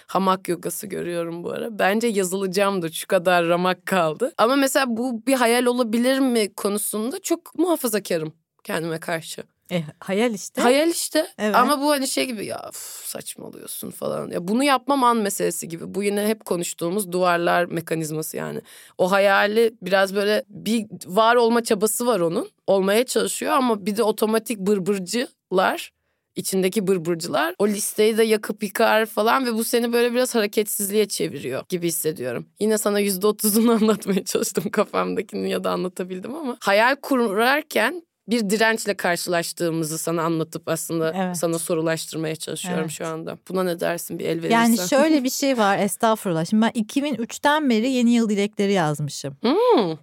Hamak 0.07 0.49
yogası 0.49 0.87
görüyorum 0.87 1.43
bu 1.43 1.51
ara. 1.51 1.79
Bence 1.79 2.07
yazılacağımdır 2.07 2.91
şu 2.91 3.07
kadar 3.07 3.47
ramak 3.47 3.85
kaldı. 3.85 4.33
Ama 4.37 4.55
mesela 4.55 4.85
bu 4.89 5.25
bir 5.27 5.33
hayal 5.33 5.65
olabilir 5.65 6.19
mi 6.19 6.53
konusunda 6.53 7.21
çok 7.21 7.55
muhafazakarım 7.59 8.33
kendime 8.63 8.99
karşı. 8.99 9.43
E, 9.71 9.83
hayal 9.99 10.33
işte. 10.33 10.61
Hayal 10.61 10.89
işte. 10.89 11.27
Evet. 11.37 11.55
Ama 11.55 11.81
bu 11.81 11.89
hani 11.89 12.07
şey 12.07 12.25
gibi 12.25 12.45
ya 12.45 12.65
üf, 12.69 13.05
saçmalıyorsun 13.05 13.91
falan. 13.91 14.29
Ya 14.31 14.47
bunu 14.47 14.63
yapmam 14.63 15.03
an 15.03 15.17
meselesi 15.17 15.67
gibi. 15.67 15.93
Bu 15.95 16.03
yine 16.03 16.27
hep 16.27 16.45
konuştuğumuz 16.45 17.11
duvarlar 17.11 17.65
mekanizması 17.65 18.37
yani. 18.37 18.61
O 18.97 19.11
hayali 19.11 19.73
biraz 19.81 20.15
böyle 20.15 20.43
bir 20.49 20.85
var 21.05 21.35
olma 21.35 21.63
çabası 21.63 22.05
var 22.05 22.19
onun. 22.19 22.49
Olmaya 22.67 23.05
çalışıyor 23.05 23.51
ama 23.51 23.85
bir 23.85 23.97
de 23.97 24.03
otomatik 24.03 24.59
bırbırcılar 24.59 25.91
içindeki 26.35 26.87
bırbırcılar 26.87 27.55
o 27.59 27.67
listeyi 27.67 28.17
de 28.17 28.23
yakıp 28.23 28.63
yıkar 28.63 29.05
falan 29.05 29.45
ve 29.45 29.53
bu 29.53 29.63
seni 29.63 29.93
böyle 29.93 30.13
biraz 30.13 30.35
hareketsizliğe 30.35 31.07
çeviriyor 31.07 31.63
gibi 31.69 31.87
hissediyorum. 31.87 32.47
Yine 32.59 32.77
sana 32.77 32.99
yüzde 32.99 33.27
otuzunu 33.27 33.71
anlatmaya 33.81 34.25
çalıştım 34.25 34.69
kafamdakini 34.71 35.49
ya 35.49 35.63
da 35.63 35.71
anlatabildim 35.71 36.35
ama 36.35 36.57
hayal 36.59 36.95
kurarken 36.95 38.03
bir 38.29 38.49
dirençle 38.49 38.93
karşılaştığımızı 38.97 39.97
sana 39.97 40.21
anlatıp 40.23 40.67
aslında 40.67 41.13
Evet. 41.15 41.37
sana 41.37 41.59
sorulaştırmaya 41.59 42.35
çalışıyorum 42.35 42.81
Evet. 42.81 42.91
şu 42.91 43.07
anda. 43.07 43.37
Buna 43.49 43.63
ne 43.63 43.79
dersin 43.79 44.19
bir 44.19 44.25
el 44.25 44.37
verirsen? 44.41 44.49
Yani 44.59 44.77
şöyle 44.89 45.23
bir 45.23 45.29
şey 45.29 45.57
var 45.57 45.77
estağfurullah. 45.77 46.45
Şimdi 46.45 46.61
ben 46.61 46.69
2003'ten 46.83 47.69
beri 47.69 47.89
yeni 47.89 48.11
yıl 48.11 48.29
dilekleri 48.29 48.73
yazmışım. 48.73 49.37
Hmm, 49.41 49.97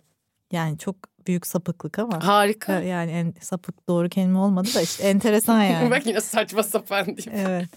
Yani 0.53 0.79
çok 0.79 0.97
büyük 1.27 1.47
sapıklık 1.47 1.99
ama. 1.99 2.27
harika. 2.27 2.81
Yani 2.81 3.11
en 3.11 3.35
sapık 3.41 3.89
doğru 3.89 4.09
kelime 4.09 4.39
olmadı 4.39 4.69
da 4.75 4.81
işte 4.83 5.03
enteresan 5.09 5.63
yani. 5.63 5.91
Bak 5.91 6.07
yine 6.07 6.21
saçma 6.21 6.63
sapan 6.63 7.07
diyeyim. 7.17 7.47
Evet. 7.49 7.69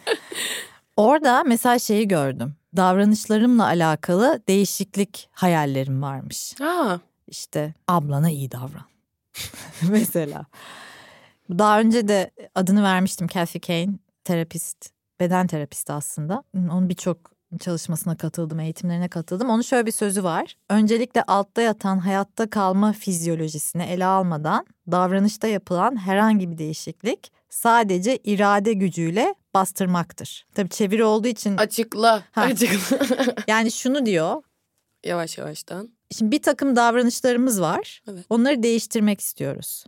Orada 0.97 1.43
mesela 1.43 1.79
şeyi 1.79 2.07
gördüm. 2.07 2.55
Davranışlarımla 2.77 3.65
alakalı 3.65 4.41
değişiklik 4.47 5.29
hayallerim 5.31 6.01
varmış. 6.01 6.53
Ha, 6.59 6.99
İşte 7.27 7.73
ablana 7.87 8.29
iyi 8.29 8.51
davran. 8.51 8.85
mesela. 9.89 10.45
Daha 11.49 11.79
önce 11.79 12.07
de 12.07 12.31
adını 12.55 12.83
vermiştim 12.83 13.27
Kathy 13.27 13.59
Kane. 13.59 13.97
Terapist, 14.23 14.89
beden 15.19 15.47
terapisti 15.47 15.93
aslında. 15.93 16.43
Onun 16.55 16.89
birçok 16.89 17.33
çalışmasına 17.59 18.17
katıldım, 18.17 18.59
eğitimlerine 18.59 19.07
katıldım. 19.07 19.49
Onun 19.49 19.61
şöyle 19.61 19.85
bir 19.85 19.91
sözü 19.91 20.23
var. 20.23 20.55
Öncelikle 20.69 21.23
altta 21.23 21.61
yatan 21.61 21.97
hayatta 21.97 22.49
kalma 22.49 22.93
fizyolojisini 22.93 23.83
ele 23.83 24.05
almadan 24.05 24.65
davranışta 24.91 25.47
yapılan 25.47 25.95
herhangi 25.95 26.51
bir 26.51 26.57
değişiklik 26.57 27.31
sadece 27.49 28.17
irade 28.17 28.73
gücüyle 28.73 29.35
bastırmaktır. 29.53 30.45
Tabii 30.55 30.69
çeviri 30.69 31.03
olduğu 31.03 31.27
için 31.27 31.57
açıkla. 31.57 32.23
Ha. 32.31 32.41
Açıkla. 32.41 32.97
yani 33.47 33.71
şunu 33.71 34.05
diyor. 34.05 34.43
yavaş 35.03 35.37
yavaştan. 35.37 35.89
Şimdi 36.13 36.31
bir 36.31 36.41
takım 36.41 36.75
davranışlarımız 36.75 37.61
var. 37.61 38.01
Evet. 38.11 38.25
Onları 38.29 38.63
değiştirmek 38.63 39.21
istiyoruz. 39.21 39.83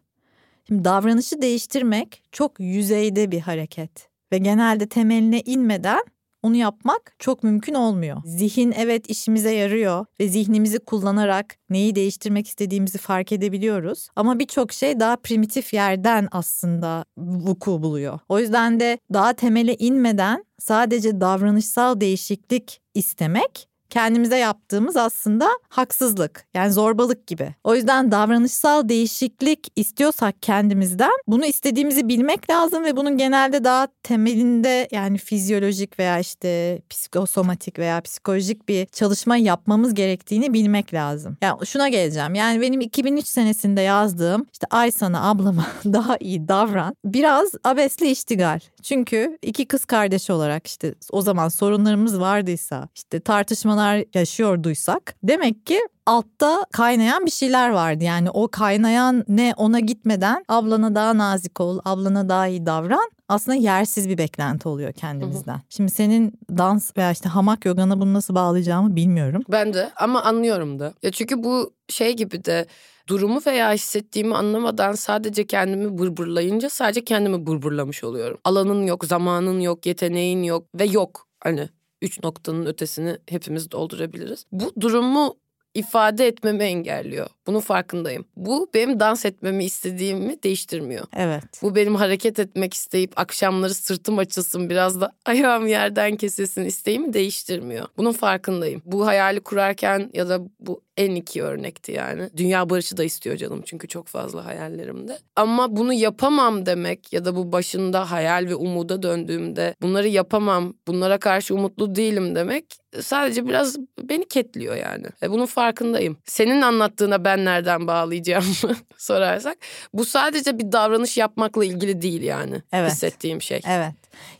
Şimdi 0.68 0.86
davranışı 0.86 1.42
değiştirmek 1.42 2.24
çok 2.32 2.60
yüzeyde 2.60 3.32
bir 3.32 3.40
hareket 3.40 4.10
ve 4.32 4.38
genelde 4.38 4.88
temeline 4.88 5.42
inmeden 5.42 6.04
onu 6.46 6.56
yapmak 6.56 7.16
çok 7.20 7.44
mümkün 7.44 7.74
olmuyor. 7.74 8.22
Zihin 8.26 8.72
evet 8.78 9.10
işimize 9.10 9.54
yarıyor 9.54 10.06
ve 10.20 10.28
zihnimizi 10.28 10.80
kullanarak 10.80 11.58
neyi 11.70 11.96
değiştirmek 11.96 12.48
istediğimizi 12.48 12.98
fark 12.98 13.32
edebiliyoruz. 13.32 14.08
Ama 14.16 14.40
birçok 14.40 14.74
şey 14.74 15.00
daha 15.00 15.16
primitif 15.16 15.74
yerden 15.74 16.28
aslında 16.32 17.06
vuku 17.18 17.84
buluyor. 17.84 18.20
O 18.30 18.40
yüzden 18.40 18.80
de 18.80 19.00
daha 19.14 19.34
temele 19.34 19.76
inmeden 19.76 20.46
sadece 20.60 21.22
davranışsal 21.22 22.02
değişiklik 22.02 22.82
istemek 22.94 23.68
kendimize 23.90 24.38
yaptığımız 24.38 24.98
aslında 24.98 25.50
haksızlık 25.70 26.46
yani 26.54 26.74
zorbalık 26.74 27.28
gibi. 27.28 27.56
O 27.64 27.76
yüzden 27.76 28.12
davranışsal 28.12 28.90
değişiklik 28.90 29.68
istiyorsak 29.76 30.36
kendimizden 30.42 31.12
bunu 31.28 31.46
istediğimizi 31.46 32.08
bilmek 32.08 32.50
lazım 32.50 32.84
ve 32.84 32.98
bunun 32.98 33.18
genelde 33.18 33.64
daha 33.64 33.88
temelinde 34.04 34.88
yani 34.92 35.18
fizyolojik 35.18 36.00
veya 36.00 36.20
işte 36.20 36.82
psikosomatik 36.90 37.80
veya 37.80 38.02
psikolojik 38.02 38.70
bir 38.70 38.86
çalışma 38.86 39.38
yapmamız 39.38 39.94
gerektiğini 39.94 40.54
bilmek 40.54 40.94
lazım. 40.94 41.38
Yani 41.42 41.68
şuna 41.68 41.90
geleceğim 41.90 42.36
yani 42.36 42.62
benim 42.62 42.82
2003 42.82 43.28
senesinde 43.28 43.82
yazdığım 43.82 44.46
işte 44.54 44.68
ay 44.70 44.92
sana 44.92 45.30
ablama 45.30 45.66
daha 45.86 46.18
iyi 46.18 46.48
davran 46.48 46.96
biraz 47.06 47.52
abesli 47.64 48.12
iştigal. 48.12 48.60
Çünkü 48.84 49.38
iki 49.42 49.66
kız 49.66 49.86
kardeş 49.86 50.30
olarak 50.30 50.68
işte 50.68 50.96
o 51.12 51.22
zaman 51.22 51.50
sorunlarımız 51.50 52.20
vardıysa 52.20 52.88
işte 52.96 53.20
tartışmalar 53.20 53.85
yaşıyorduysak 54.14 55.16
demek 55.24 55.66
ki 55.66 55.80
altta 56.06 56.66
kaynayan 56.72 57.26
bir 57.26 57.32
şeyler 57.32 57.70
vardı. 57.70 58.04
Yani 58.04 58.30
o 58.30 58.48
kaynayan 58.48 59.26
ne 59.28 59.54
ona 59.58 59.80
gitmeden 59.80 60.46
ablana 60.48 60.96
daha 60.96 61.18
nazik 61.18 61.62
ol, 61.62 61.80
ablana 61.86 62.30
daha 62.30 62.48
iyi 62.48 62.66
davran. 62.66 63.12
Aslında 63.28 63.58
yersiz 63.58 64.10
bir 64.10 64.18
beklenti 64.18 64.68
oluyor 64.68 64.94
kendimizden. 64.94 65.62
Şimdi 65.70 65.92
senin 65.92 66.40
dans 66.58 66.98
veya 66.98 67.12
işte 67.12 67.30
hamak 67.30 67.66
yogana 67.66 68.00
bunu 68.02 68.14
nasıl 68.14 68.36
bağlayacağımı 68.36 68.96
bilmiyorum. 68.96 69.44
Ben 69.52 69.74
de 69.74 69.92
ama 69.96 70.24
anlıyorum 70.24 70.80
da. 70.80 70.94
Ya 71.04 71.12
çünkü 71.12 71.44
bu 71.44 71.74
şey 71.90 72.16
gibi 72.16 72.46
de 72.46 72.66
durumu 73.08 73.42
veya 73.48 73.74
hissettiğimi 73.74 74.36
anlamadan 74.36 74.94
sadece 74.94 75.48
kendimi 75.48 75.98
bırbırlayınca 75.98 76.70
sadece 76.70 77.04
kendimi 77.04 77.48
bırbırlamış 77.48 78.04
oluyorum. 78.04 78.38
Alanın 78.44 78.88
yok, 78.88 79.06
zamanın 79.06 79.60
yok, 79.60 79.86
yeteneğin 79.86 80.44
yok 80.44 80.66
ve 80.80 80.86
yok. 80.86 81.28
Hani 81.40 81.70
üç 82.06 82.24
noktanın 82.24 82.66
ötesini 82.66 83.18
hepimiz 83.30 83.72
doldurabiliriz. 83.72 84.46
Bu 84.52 84.74
durumu 84.82 85.36
ifade 85.76 86.28
etmemi 86.28 86.64
engelliyor. 86.64 87.28
Bunun 87.48 87.60
farkındayım. 87.60 88.26
Bu 88.36 88.70
benim 88.74 89.00
dans 89.00 89.26
etmemi 89.26 89.66
istediğimi 89.66 90.44
değiştirmiyor. 90.44 91.06
Evet. 91.16 91.44
Bu 91.62 91.76
benim 91.76 91.96
hareket 91.96 92.40
etmek 92.40 92.74
isteyip 92.74 93.20
akşamları 93.20 93.74
sırtım 93.74 94.18
açılsın 94.18 94.70
biraz 94.70 95.02
da 95.02 95.12
ayağım 95.26 95.68
yerden 95.68 96.16
kesilsin 96.16 96.66
isteğimi 96.66 97.14
değiştirmiyor. 97.14 97.88
Bunun 97.98 98.12
farkındayım. 98.12 98.82
Bu 98.86 99.08
hayali 99.08 99.40
kurarken 99.40 100.10
ya 100.14 100.30
da 100.30 100.40
bu 100.60 100.82
en 100.98 101.16
iki 101.16 101.44
örnekti 101.44 101.92
yani. 101.92 102.30
Dünya 102.38 102.70
barışı 102.70 102.98
da 102.98 103.04
istiyor 103.04 103.38
canım 103.38 103.62
çünkü 103.66 103.88
çok 103.88 104.08
fazla 104.08 104.46
hayallerimde. 104.46 105.18
Ama 105.36 105.76
bunu 105.76 105.94
yapamam 105.94 106.66
demek 106.66 107.14
ya 107.14 107.26
da 107.26 107.36
bu 107.36 107.52
başında 107.52 108.12
hayal 108.12 108.46
ve 108.48 108.56
umuda 108.56 109.04
döndüğümde 109.04 109.76
bunları 109.82 110.08
yapamam, 110.08 110.74
bunlara 110.88 111.18
karşı 111.18 111.56
umutlu 111.56 111.96
değilim 111.96 112.36
demek 112.36 112.66
sadece 113.02 113.48
biraz 113.48 113.76
beni 114.04 114.28
ketliyor 114.28 114.76
yani. 114.76 115.06
E 115.24 115.30
bunun 115.30 115.46
farkındayım. 115.46 116.18
Senin 116.26 116.62
anlattığına 116.62 117.26
ben 117.26 117.46
nereden 117.46 117.88
bağlayacağımı 117.88 118.76
sorarsak 118.98 119.58
bu 119.94 120.06
sadece 120.06 120.60
bir 120.60 120.72
davranış 120.72 121.18
yapmakla 121.18 121.66
ilgili 121.66 122.02
değil 122.02 122.22
yani 122.22 122.62
Evet. 122.72 122.92
hissettiğim 122.92 123.42
şey. 123.42 123.62
Evet. 123.68 123.94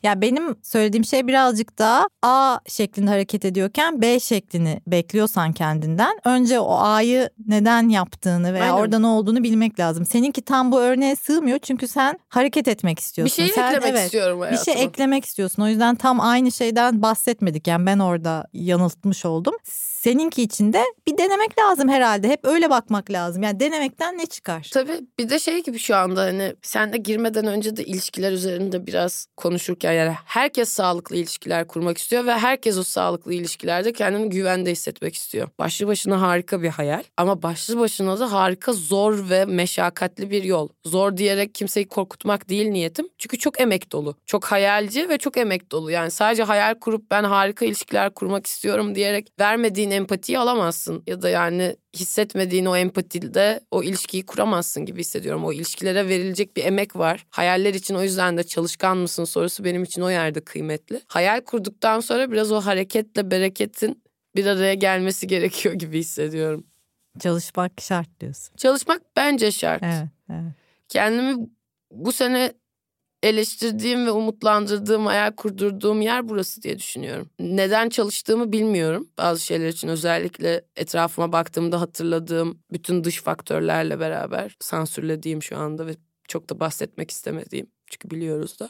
Ya 0.04 0.22
benim 0.22 0.56
söylediğim 0.64 1.06
şey 1.06 1.28
birazcık 1.28 1.80
daha 1.80 2.08
A 2.24 2.60
şeklinde 2.68 3.10
hareket 3.10 3.46
ediyorken 3.46 4.02
B 4.02 4.20
şeklini 4.20 4.82
bekliyorsan 4.88 5.54
kendinden 5.54 6.18
önce 6.26 6.60
o 6.60 6.78
A'yı 6.80 7.30
neden 7.48 7.90
yaptığını 7.90 8.54
veya 8.54 8.64
Aynen. 8.64 8.74
orada 8.76 9.00
ne 9.00 9.08
olduğunu 9.08 9.44
bilmek 9.44 9.80
lazım. 9.80 10.06
Seninki 10.06 10.42
tam 10.42 10.72
bu 10.72 10.80
örneğe 10.82 11.16
sığmıyor 11.16 11.60
çünkü 11.60 11.88
sen 11.88 12.20
hareket 12.30 12.68
etmek 12.68 12.98
Bir 12.98 13.02
istiyorsun. 13.02 13.36
şey 13.36 13.48
Sen- 13.48 13.68
eklemek 13.68 13.90
evet, 13.90 14.06
istiyorum 14.06 14.42
Bir 14.42 14.46
hayatıma. 14.46 14.76
şey 14.76 14.84
eklemek 14.84 15.26
istiyorsun. 15.26 15.64
O 15.64 15.68
yüzden 15.68 15.96
tam 15.96 16.20
aynı 16.20 16.52
şeyden 16.52 17.02
bahsetmedik. 17.02 17.68
Yani 17.68 17.86
ben 17.86 18.00
orada 18.00 18.48
yanıltmış 18.54 19.26
oldum. 19.26 19.54
Seninki 20.06 20.44
için 20.44 20.74
de 20.74 20.84
bir 21.08 21.18
denemek 21.18 21.60
lazım 21.60 21.90
herhalde. 21.90 22.28
Hep 22.28 22.40
öyle 22.44 22.70
bakmak 22.70 23.12
lazım. 23.12 23.44
Yani 23.44 23.60
denemekten 23.60 24.18
ne 24.18 24.26
çıkar? 24.26 24.70
Tabii 24.74 25.00
bir 25.20 25.30
de 25.30 25.40
şey 25.40 25.64
gibi 25.64 25.80
şu 25.80 25.96
anda 25.96 26.22
hani 26.22 26.56
sen 26.62 26.94
de 26.94 26.98
girmeden 26.98 27.48
önce 27.48 27.78
de 27.78 27.84
ilişkiler 27.84 28.32
üzerinde 28.32 28.88
biraz 28.88 29.28
konuşurken 29.38 29.92
yani 29.92 30.14
herkes 30.26 30.70
sağlıklı 30.70 31.16
ilişkiler 31.16 31.68
kurmak 31.68 31.98
istiyor 31.98 32.26
ve 32.26 32.34
herkes 32.34 32.78
o 32.78 32.84
sağlıklı 32.84 33.34
ilişkilerde 33.34 33.94
kendini 33.94 34.30
güvende 34.30 34.72
hissetmek 34.72 35.16
istiyor. 35.16 35.48
Başlı 35.60 35.88
başına 35.88 36.22
harika 36.22 36.62
bir 36.62 36.70
hayal 36.70 37.04
ama 37.18 37.42
başlı 37.42 37.80
başına 37.80 38.20
da 38.20 38.32
harika 38.32 38.74
zor 38.74 39.30
ve 39.30 39.46
meşakkatli 39.46 40.32
bir 40.32 40.44
yol. 40.44 40.70
Zor 40.86 41.18
diyerek 41.18 41.56
kimseyi 41.56 41.88
korkutmak 41.88 42.50
değil 42.50 42.68
niyetim. 42.68 43.08
Çünkü 43.18 43.38
çok 43.38 43.62
emek 43.62 43.92
dolu. 43.92 44.16
Çok 44.26 44.46
hayalci 44.46 45.10
ve 45.10 45.18
çok 45.18 45.38
emek 45.38 45.72
dolu. 45.72 45.92
Yani 45.92 46.12
sadece 46.12 46.44
hayal 46.44 46.76
kurup 46.76 47.12
ben 47.12 47.24
harika 47.24 47.66
ilişkiler 47.66 48.14
kurmak 48.14 48.48
istiyorum 48.48 48.96
diyerek 48.96 49.28
vermediğin 49.40 49.95
empatiyi 49.96 50.40
alamazsın. 50.40 51.04
Ya 51.08 51.22
da 51.22 51.30
yani 51.30 51.76
hissetmediğin 51.96 52.66
o 52.66 52.76
empatide 52.76 53.60
o 53.72 53.84
ilişkiyi 53.84 54.26
kuramazsın 54.26 54.86
gibi 54.86 55.00
hissediyorum. 55.00 55.46
O 55.46 55.54
ilişkilere 55.54 56.10
verilecek 56.10 56.58
bir 56.58 56.64
emek 56.64 56.96
var. 56.96 57.26
Hayaller 57.30 57.74
için 57.74 57.96
o 57.96 58.04
yüzden 58.04 58.38
de 58.38 58.44
çalışkan 58.44 58.98
mısın 58.98 59.24
sorusu 59.24 59.64
benim 59.64 59.84
için 59.84 60.02
o 60.02 60.10
yerde 60.10 60.42
kıymetli. 60.42 61.02
Hayal 61.08 61.42
kurduktan 61.42 62.00
sonra 62.00 62.32
biraz 62.32 62.52
o 62.52 62.62
hareketle 62.62 63.32
bereketin 63.32 64.04
bir 64.36 64.46
araya 64.46 64.74
gelmesi 64.74 65.28
gerekiyor 65.28 65.76
gibi 65.76 66.00
hissediyorum. 66.00 66.66
Çalışmak 67.20 67.72
şart 67.82 68.20
diyorsun. 68.20 68.56
Çalışmak 68.56 69.02
bence 69.16 69.52
şart. 69.52 69.84
Evet, 69.84 70.08
evet. 70.30 70.54
Kendimi 70.88 71.48
bu 71.92 72.12
sene 72.12 72.54
eleştirdiğim 73.24 74.06
ve 74.06 74.12
umutlandırdığım, 74.12 75.06
hayal 75.06 75.32
kurdurduğum 75.32 76.02
yer 76.02 76.30
burası 76.30 76.62
diye 76.62 76.80
düşünüyorum. 76.80 77.30
Neden 77.40 77.90
çalıştığımı 77.90 78.52
bilmiyorum. 78.52 79.10
Bazı 79.18 79.46
şeyler 79.46 79.68
için 79.68 79.88
özellikle 79.88 80.66
etrafıma 80.76 81.32
baktığımda 81.32 81.82
hatırladığım 81.82 82.60
bütün 82.72 83.04
dış 83.04 83.22
faktörlerle 83.22 84.00
beraber 84.00 84.56
sansürlediğim 84.60 85.44
şu 85.44 85.58
anda 85.58 85.88
ve 85.88 85.96
çok 86.28 86.50
da 86.50 86.60
bahsetmek 86.60 87.12
istemediğim. 87.12 87.68
Çünkü 87.88 88.10
biliyoruz 88.12 88.60
da. 88.60 88.70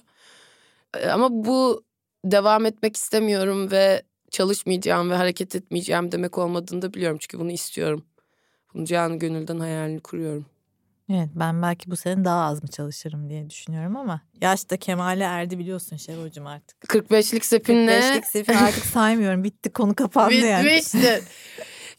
Ee, 0.98 1.08
ama 1.08 1.28
bu 1.32 1.84
devam 2.26 2.66
etmek 2.66 2.96
istemiyorum 2.96 3.72
ve 3.72 4.04
çalışmayacağım 4.32 5.10
ve 5.10 5.16
hareket 5.16 5.56
etmeyeceğim 5.56 6.12
demek 6.12 6.38
olmadığını 6.38 6.82
da 6.82 6.94
biliyorum. 6.94 7.18
Çünkü 7.22 7.40
bunu 7.40 7.52
istiyorum. 7.52 8.06
Bunu 8.74 8.86
canı 8.86 9.20
gönülden 9.20 9.60
hayalini 9.60 10.00
kuruyorum. 10.00 10.46
Evet 11.10 11.30
ben 11.36 11.62
belki 11.62 11.92
bu 11.92 11.96
sene 11.96 12.26
daha 12.26 12.46
az 12.46 12.64
mı 12.64 12.70
çalışırım 12.70 13.30
diye 13.30 13.50
düşünüyorum 13.50 13.96
ama 13.98 14.22
yaş 14.42 14.70
da 14.70 14.78
kemale 14.78 15.24
erdi 15.24 15.60
biliyorsun 15.60 15.98
Şevvalcığım 15.98 16.48
artık. 16.48 16.78
45'lik 16.82 17.46
sepinle. 17.46 18.00
45'lik 18.00 18.26
sepin 18.26 18.54
artık 18.54 18.86
saymıyorum 18.86 19.44
bitti 19.44 19.74
konu 19.74 19.96
kapandı 19.96 20.30
Bitmişti. 20.32 20.48
yani. 20.52 20.66
Bitmişti. 20.66 21.24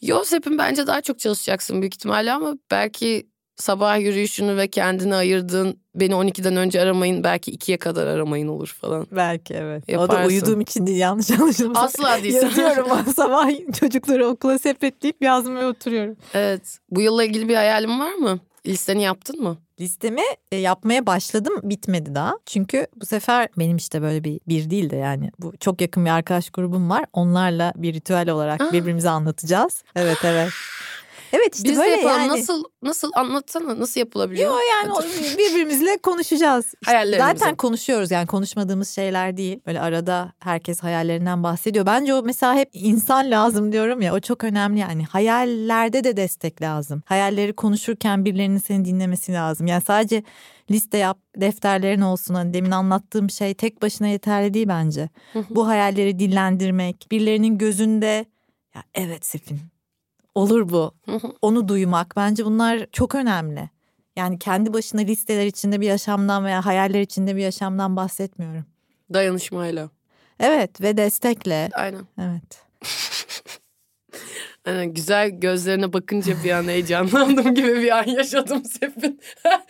Yo 0.01 0.23
sepin 0.23 0.57
bence 0.57 0.87
daha 0.87 1.01
çok 1.01 1.19
çalışacaksın 1.19 1.81
büyük 1.81 1.95
ihtimalle 1.95 2.31
ama 2.31 2.53
belki 2.71 3.27
sabah 3.55 3.99
yürüyüşünü 3.99 4.57
ve 4.57 4.67
kendini 4.67 5.15
ayırdığın 5.15 5.79
beni 5.95 6.13
12'den 6.13 6.55
önce 6.55 6.81
aramayın 6.81 7.23
belki 7.23 7.51
2'ye 7.57 7.77
kadar 7.77 8.07
aramayın 8.07 8.47
olur 8.47 8.77
falan. 8.81 9.07
Belki 9.11 9.53
evet. 9.53 9.83
O 9.83 9.87
da 9.87 9.93
Yaparsın. 9.93 10.29
uyuduğum 10.29 10.61
için 10.61 10.87
değil 10.87 10.97
yanlış 10.97 11.31
anlaşılmasın. 11.31 12.03
Asla 12.03 12.23
değil. 12.23 12.33
Yazıyorum 12.33 12.87
sabah 13.15 13.49
çocukları 13.79 14.27
okula 14.27 14.59
sepetleyip 14.59 15.21
yazmaya 15.21 15.67
oturuyorum. 15.67 16.15
Evet. 16.33 16.77
Bu 16.89 17.01
yılla 17.01 17.23
ilgili 17.23 17.49
bir 17.49 17.55
hayalin 17.55 17.99
var 17.99 18.13
mı? 18.13 18.39
Listeni 18.67 19.01
yaptın 19.01 19.43
mı? 19.43 19.57
Listemi 19.79 20.21
e, 20.51 20.55
yapmaya 20.55 21.05
başladım 21.05 21.53
bitmedi 21.63 22.15
daha. 22.15 22.33
Çünkü 22.45 22.87
bu 22.95 23.05
sefer 23.05 23.47
benim 23.57 23.77
işte 23.77 24.01
böyle 24.01 24.23
bir 24.23 24.39
bir 24.47 24.69
değil 24.69 24.89
de 24.89 24.95
yani 24.95 25.31
bu 25.39 25.53
çok 25.59 25.81
yakın 25.81 26.05
bir 26.05 26.09
arkadaş 26.09 26.49
grubum 26.49 26.89
var. 26.89 27.05
Onlarla 27.13 27.73
bir 27.75 27.93
ritüel 27.93 28.29
olarak 28.29 28.61
Aa. 28.61 28.73
birbirimize 28.73 29.09
anlatacağız. 29.09 29.83
Evet 29.95 30.17
evet. 30.23 30.49
Evet 31.33 31.55
işte 31.55 31.69
Biz 31.69 31.77
böyle 31.77 31.95
yapalım. 31.95 32.17
yani. 32.19 32.27
Nasıl 32.29 32.63
nasıl 32.83 33.11
anlatsana 33.15 33.79
nasıl 33.79 33.99
yapılabiliyor? 33.99 34.51
Yo 34.51 34.57
yani 34.73 34.93
o- 34.93 35.37
birbirimizle 35.37 35.97
konuşacağız. 35.97 36.73
Hayallerimizi. 36.85 37.39
zaten 37.39 37.55
konuşuyoruz 37.55 38.11
yani 38.11 38.27
konuşmadığımız 38.27 38.89
şeyler 38.89 39.37
değil. 39.37 39.59
Böyle 39.65 39.81
arada 39.81 40.33
herkes 40.39 40.79
hayallerinden 40.83 41.43
bahsediyor. 41.43 41.85
Bence 41.85 42.13
o 42.13 42.23
mesela 42.23 42.55
hep 42.55 42.69
insan 42.73 43.31
lazım 43.31 43.71
diyorum 43.71 44.01
ya 44.01 44.15
o 44.15 44.19
çok 44.19 44.43
önemli 44.43 44.79
yani. 44.79 45.05
Hayallerde 45.05 46.03
de 46.03 46.17
destek 46.17 46.61
lazım. 46.61 47.03
Hayalleri 47.05 47.53
konuşurken 47.53 48.25
birilerinin 48.25 48.57
seni 48.57 48.85
dinlemesi 48.85 49.33
lazım. 49.33 49.67
Yani 49.67 49.83
sadece 49.87 50.23
liste 50.71 50.97
yap, 50.97 51.19
defterlerin 51.37 52.01
olsun. 52.01 52.33
Hani 52.33 52.53
demin 52.53 52.71
anlattığım 52.71 53.29
şey 53.29 53.53
tek 53.53 53.81
başına 53.81 54.07
yeterli 54.07 54.53
değil 54.53 54.67
bence. 54.67 55.09
Bu 55.49 55.67
hayalleri 55.67 56.19
dillendirmek, 56.19 57.07
birilerinin 57.11 57.57
gözünde 57.57 58.25
ya 58.75 58.83
evet 58.95 59.25
Sefin 59.25 59.59
olur 60.37 60.69
bu 60.69 60.93
onu 61.41 61.67
duymak 61.67 62.13
bence 62.15 62.45
bunlar 62.45 62.87
çok 62.91 63.15
önemli. 63.15 63.69
Yani 64.15 64.39
kendi 64.39 64.73
başına 64.73 65.01
listeler 65.01 65.45
içinde 65.45 65.81
bir 65.81 65.87
yaşamdan 65.87 66.45
veya 66.45 66.65
hayaller 66.65 67.01
içinde 67.01 67.35
bir 67.35 67.41
yaşamdan 67.41 67.95
bahsetmiyorum. 67.95 68.65
Dayanışmayla. 69.13 69.89
Evet 70.39 70.81
ve 70.81 70.97
destekle. 70.97 71.69
Aynen. 71.73 72.07
Evet. 72.21 72.65
Aynen. 74.65 74.93
Güzel 74.93 75.29
gözlerine 75.29 75.93
bakınca 75.93 76.43
bir 76.43 76.51
an 76.51 76.67
heyecanlandım 76.67 77.55
gibi 77.55 77.81
bir 77.81 77.97
an 77.97 78.07
yaşadım 78.07 78.65
Sefin. 78.65 79.21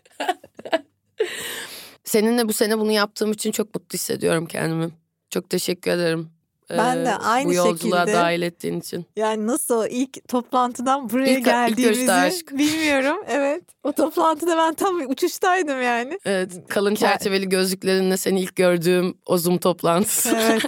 Seninle 2.04 2.48
bu 2.48 2.54
sene 2.54 2.80
bunu 2.80 2.92
yaptığım 2.92 3.32
için 3.32 3.52
çok 3.52 3.76
mutlu 3.76 3.94
hissediyorum 3.94 4.46
kendimi. 4.46 4.90
Çok 5.30 5.50
teşekkür 5.50 5.92
ederim. 5.92 6.37
Ben 6.70 7.06
de 7.06 7.16
aynı 7.16 7.50
Bu 7.50 7.54
yolculuğa 7.54 8.00
şekilde. 8.00 8.18
dahil 8.18 8.42
ettiğin 8.42 8.80
için. 8.80 9.06
Yani 9.16 9.48
nasıl 9.48 9.86
ilk 9.90 10.28
toplantıdan 10.28 11.10
buraya 11.10 11.32
İlk- 11.32 11.40
ilk 11.40 11.46
geldiğimizi 11.46 12.12
aşk. 12.12 12.52
bilmiyorum. 12.58 13.18
Evet. 13.28 13.64
O 13.84 13.92
toplantıda 13.92 14.58
ben 14.58 14.74
tam 14.74 15.00
uçuştaydım 15.10 15.82
yani. 15.82 16.20
Evet, 16.26 16.52
kalın 16.68 16.96
çerçeveli 16.96 17.50
gözlüklerinle 17.50 18.18
seni 18.18 18.42
ilk 18.42 18.56
gördüğüm 18.56 19.18
o 19.26 19.38
Zoom 19.38 19.58
toplantısı. 19.58 20.38
Evet. 20.42 20.64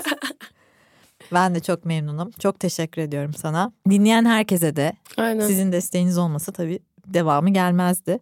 ben 1.33 1.55
de 1.55 1.59
çok 1.59 1.85
memnunum. 1.85 2.31
Çok 2.31 2.59
teşekkür 2.59 3.01
ediyorum 3.01 3.33
sana. 3.33 3.71
Dinleyen 3.89 4.25
herkese 4.25 4.75
de 4.75 4.93
Aynen. 5.17 5.47
Sizin 5.47 5.71
desteğiniz 5.71 6.17
olmasa 6.17 6.51
tabii 6.51 6.79
devamı 7.07 7.49
gelmezdi. 7.49 8.19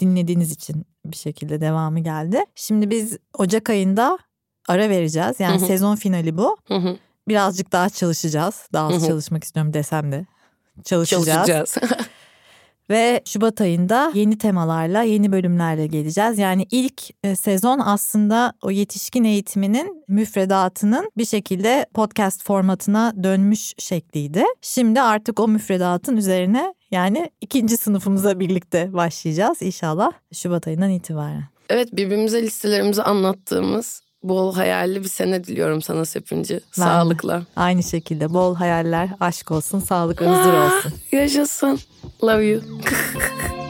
Dinlediğiniz 0.00 0.52
için 0.52 0.86
bir 1.06 1.16
şekilde 1.16 1.60
devamı 1.60 2.00
geldi. 2.00 2.44
Şimdi 2.54 2.90
biz 2.90 3.16
Ocak 3.38 3.70
ayında 3.70 4.18
ara 4.68 4.88
vereceğiz. 4.88 5.40
Yani 5.40 5.60
sezon 5.60 5.96
finali 5.96 6.36
bu. 6.38 6.56
Birazcık 7.30 7.72
daha 7.72 7.90
çalışacağız. 7.90 8.54
Daha 8.72 8.88
az 8.88 9.06
çalışmak 9.06 9.44
istiyorum 9.44 9.72
desem 9.72 10.12
de. 10.12 10.26
Çalışacağız. 10.84 11.26
Çalışacağız. 11.26 11.76
Ve 12.90 13.22
Şubat 13.24 13.60
ayında 13.60 14.12
yeni 14.14 14.38
temalarla, 14.38 15.02
yeni 15.02 15.32
bölümlerle 15.32 15.86
geleceğiz. 15.86 16.38
Yani 16.38 16.66
ilk 16.70 17.02
e, 17.24 17.36
sezon 17.36 17.78
aslında 17.78 18.52
o 18.62 18.70
yetişkin 18.70 19.24
eğitiminin 19.24 20.04
müfredatının 20.08 21.10
bir 21.16 21.24
şekilde 21.24 21.86
podcast 21.94 22.44
formatına 22.44 23.12
dönmüş 23.22 23.72
şekliydi. 23.78 24.44
Şimdi 24.62 25.00
artık 25.00 25.40
o 25.40 25.48
müfredatın 25.48 26.16
üzerine 26.16 26.74
yani 26.90 27.30
ikinci 27.40 27.76
sınıfımıza 27.76 28.40
birlikte 28.40 28.92
başlayacağız 28.92 29.62
inşallah 29.62 30.12
Şubat 30.32 30.66
ayından 30.66 30.90
itibaren. 30.90 31.44
evet 31.68 31.88
birbirimize 31.92 32.42
listelerimizi 32.42 33.02
anlattığımız 33.02 34.02
bol 34.22 34.54
hayalli 34.54 35.02
bir 35.04 35.08
sene 35.08 35.44
diliyorum 35.44 35.82
sana 35.82 36.04
Sepinci. 36.04 36.60
Sağlıkla. 36.72 37.42
Aynı 37.56 37.82
şekilde 37.82 38.32
bol 38.34 38.54
hayaller, 38.54 39.08
aşk 39.20 39.50
olsun, 39.50 39.80
sağlık, 39.80 40.20
huzur 40.20 40.30
Ah, 40.54 40.76
olsun. 40.76 40.92
Yaşasın. 41.12 41.80
Love 42.24 42.46
you. 42.46 42.62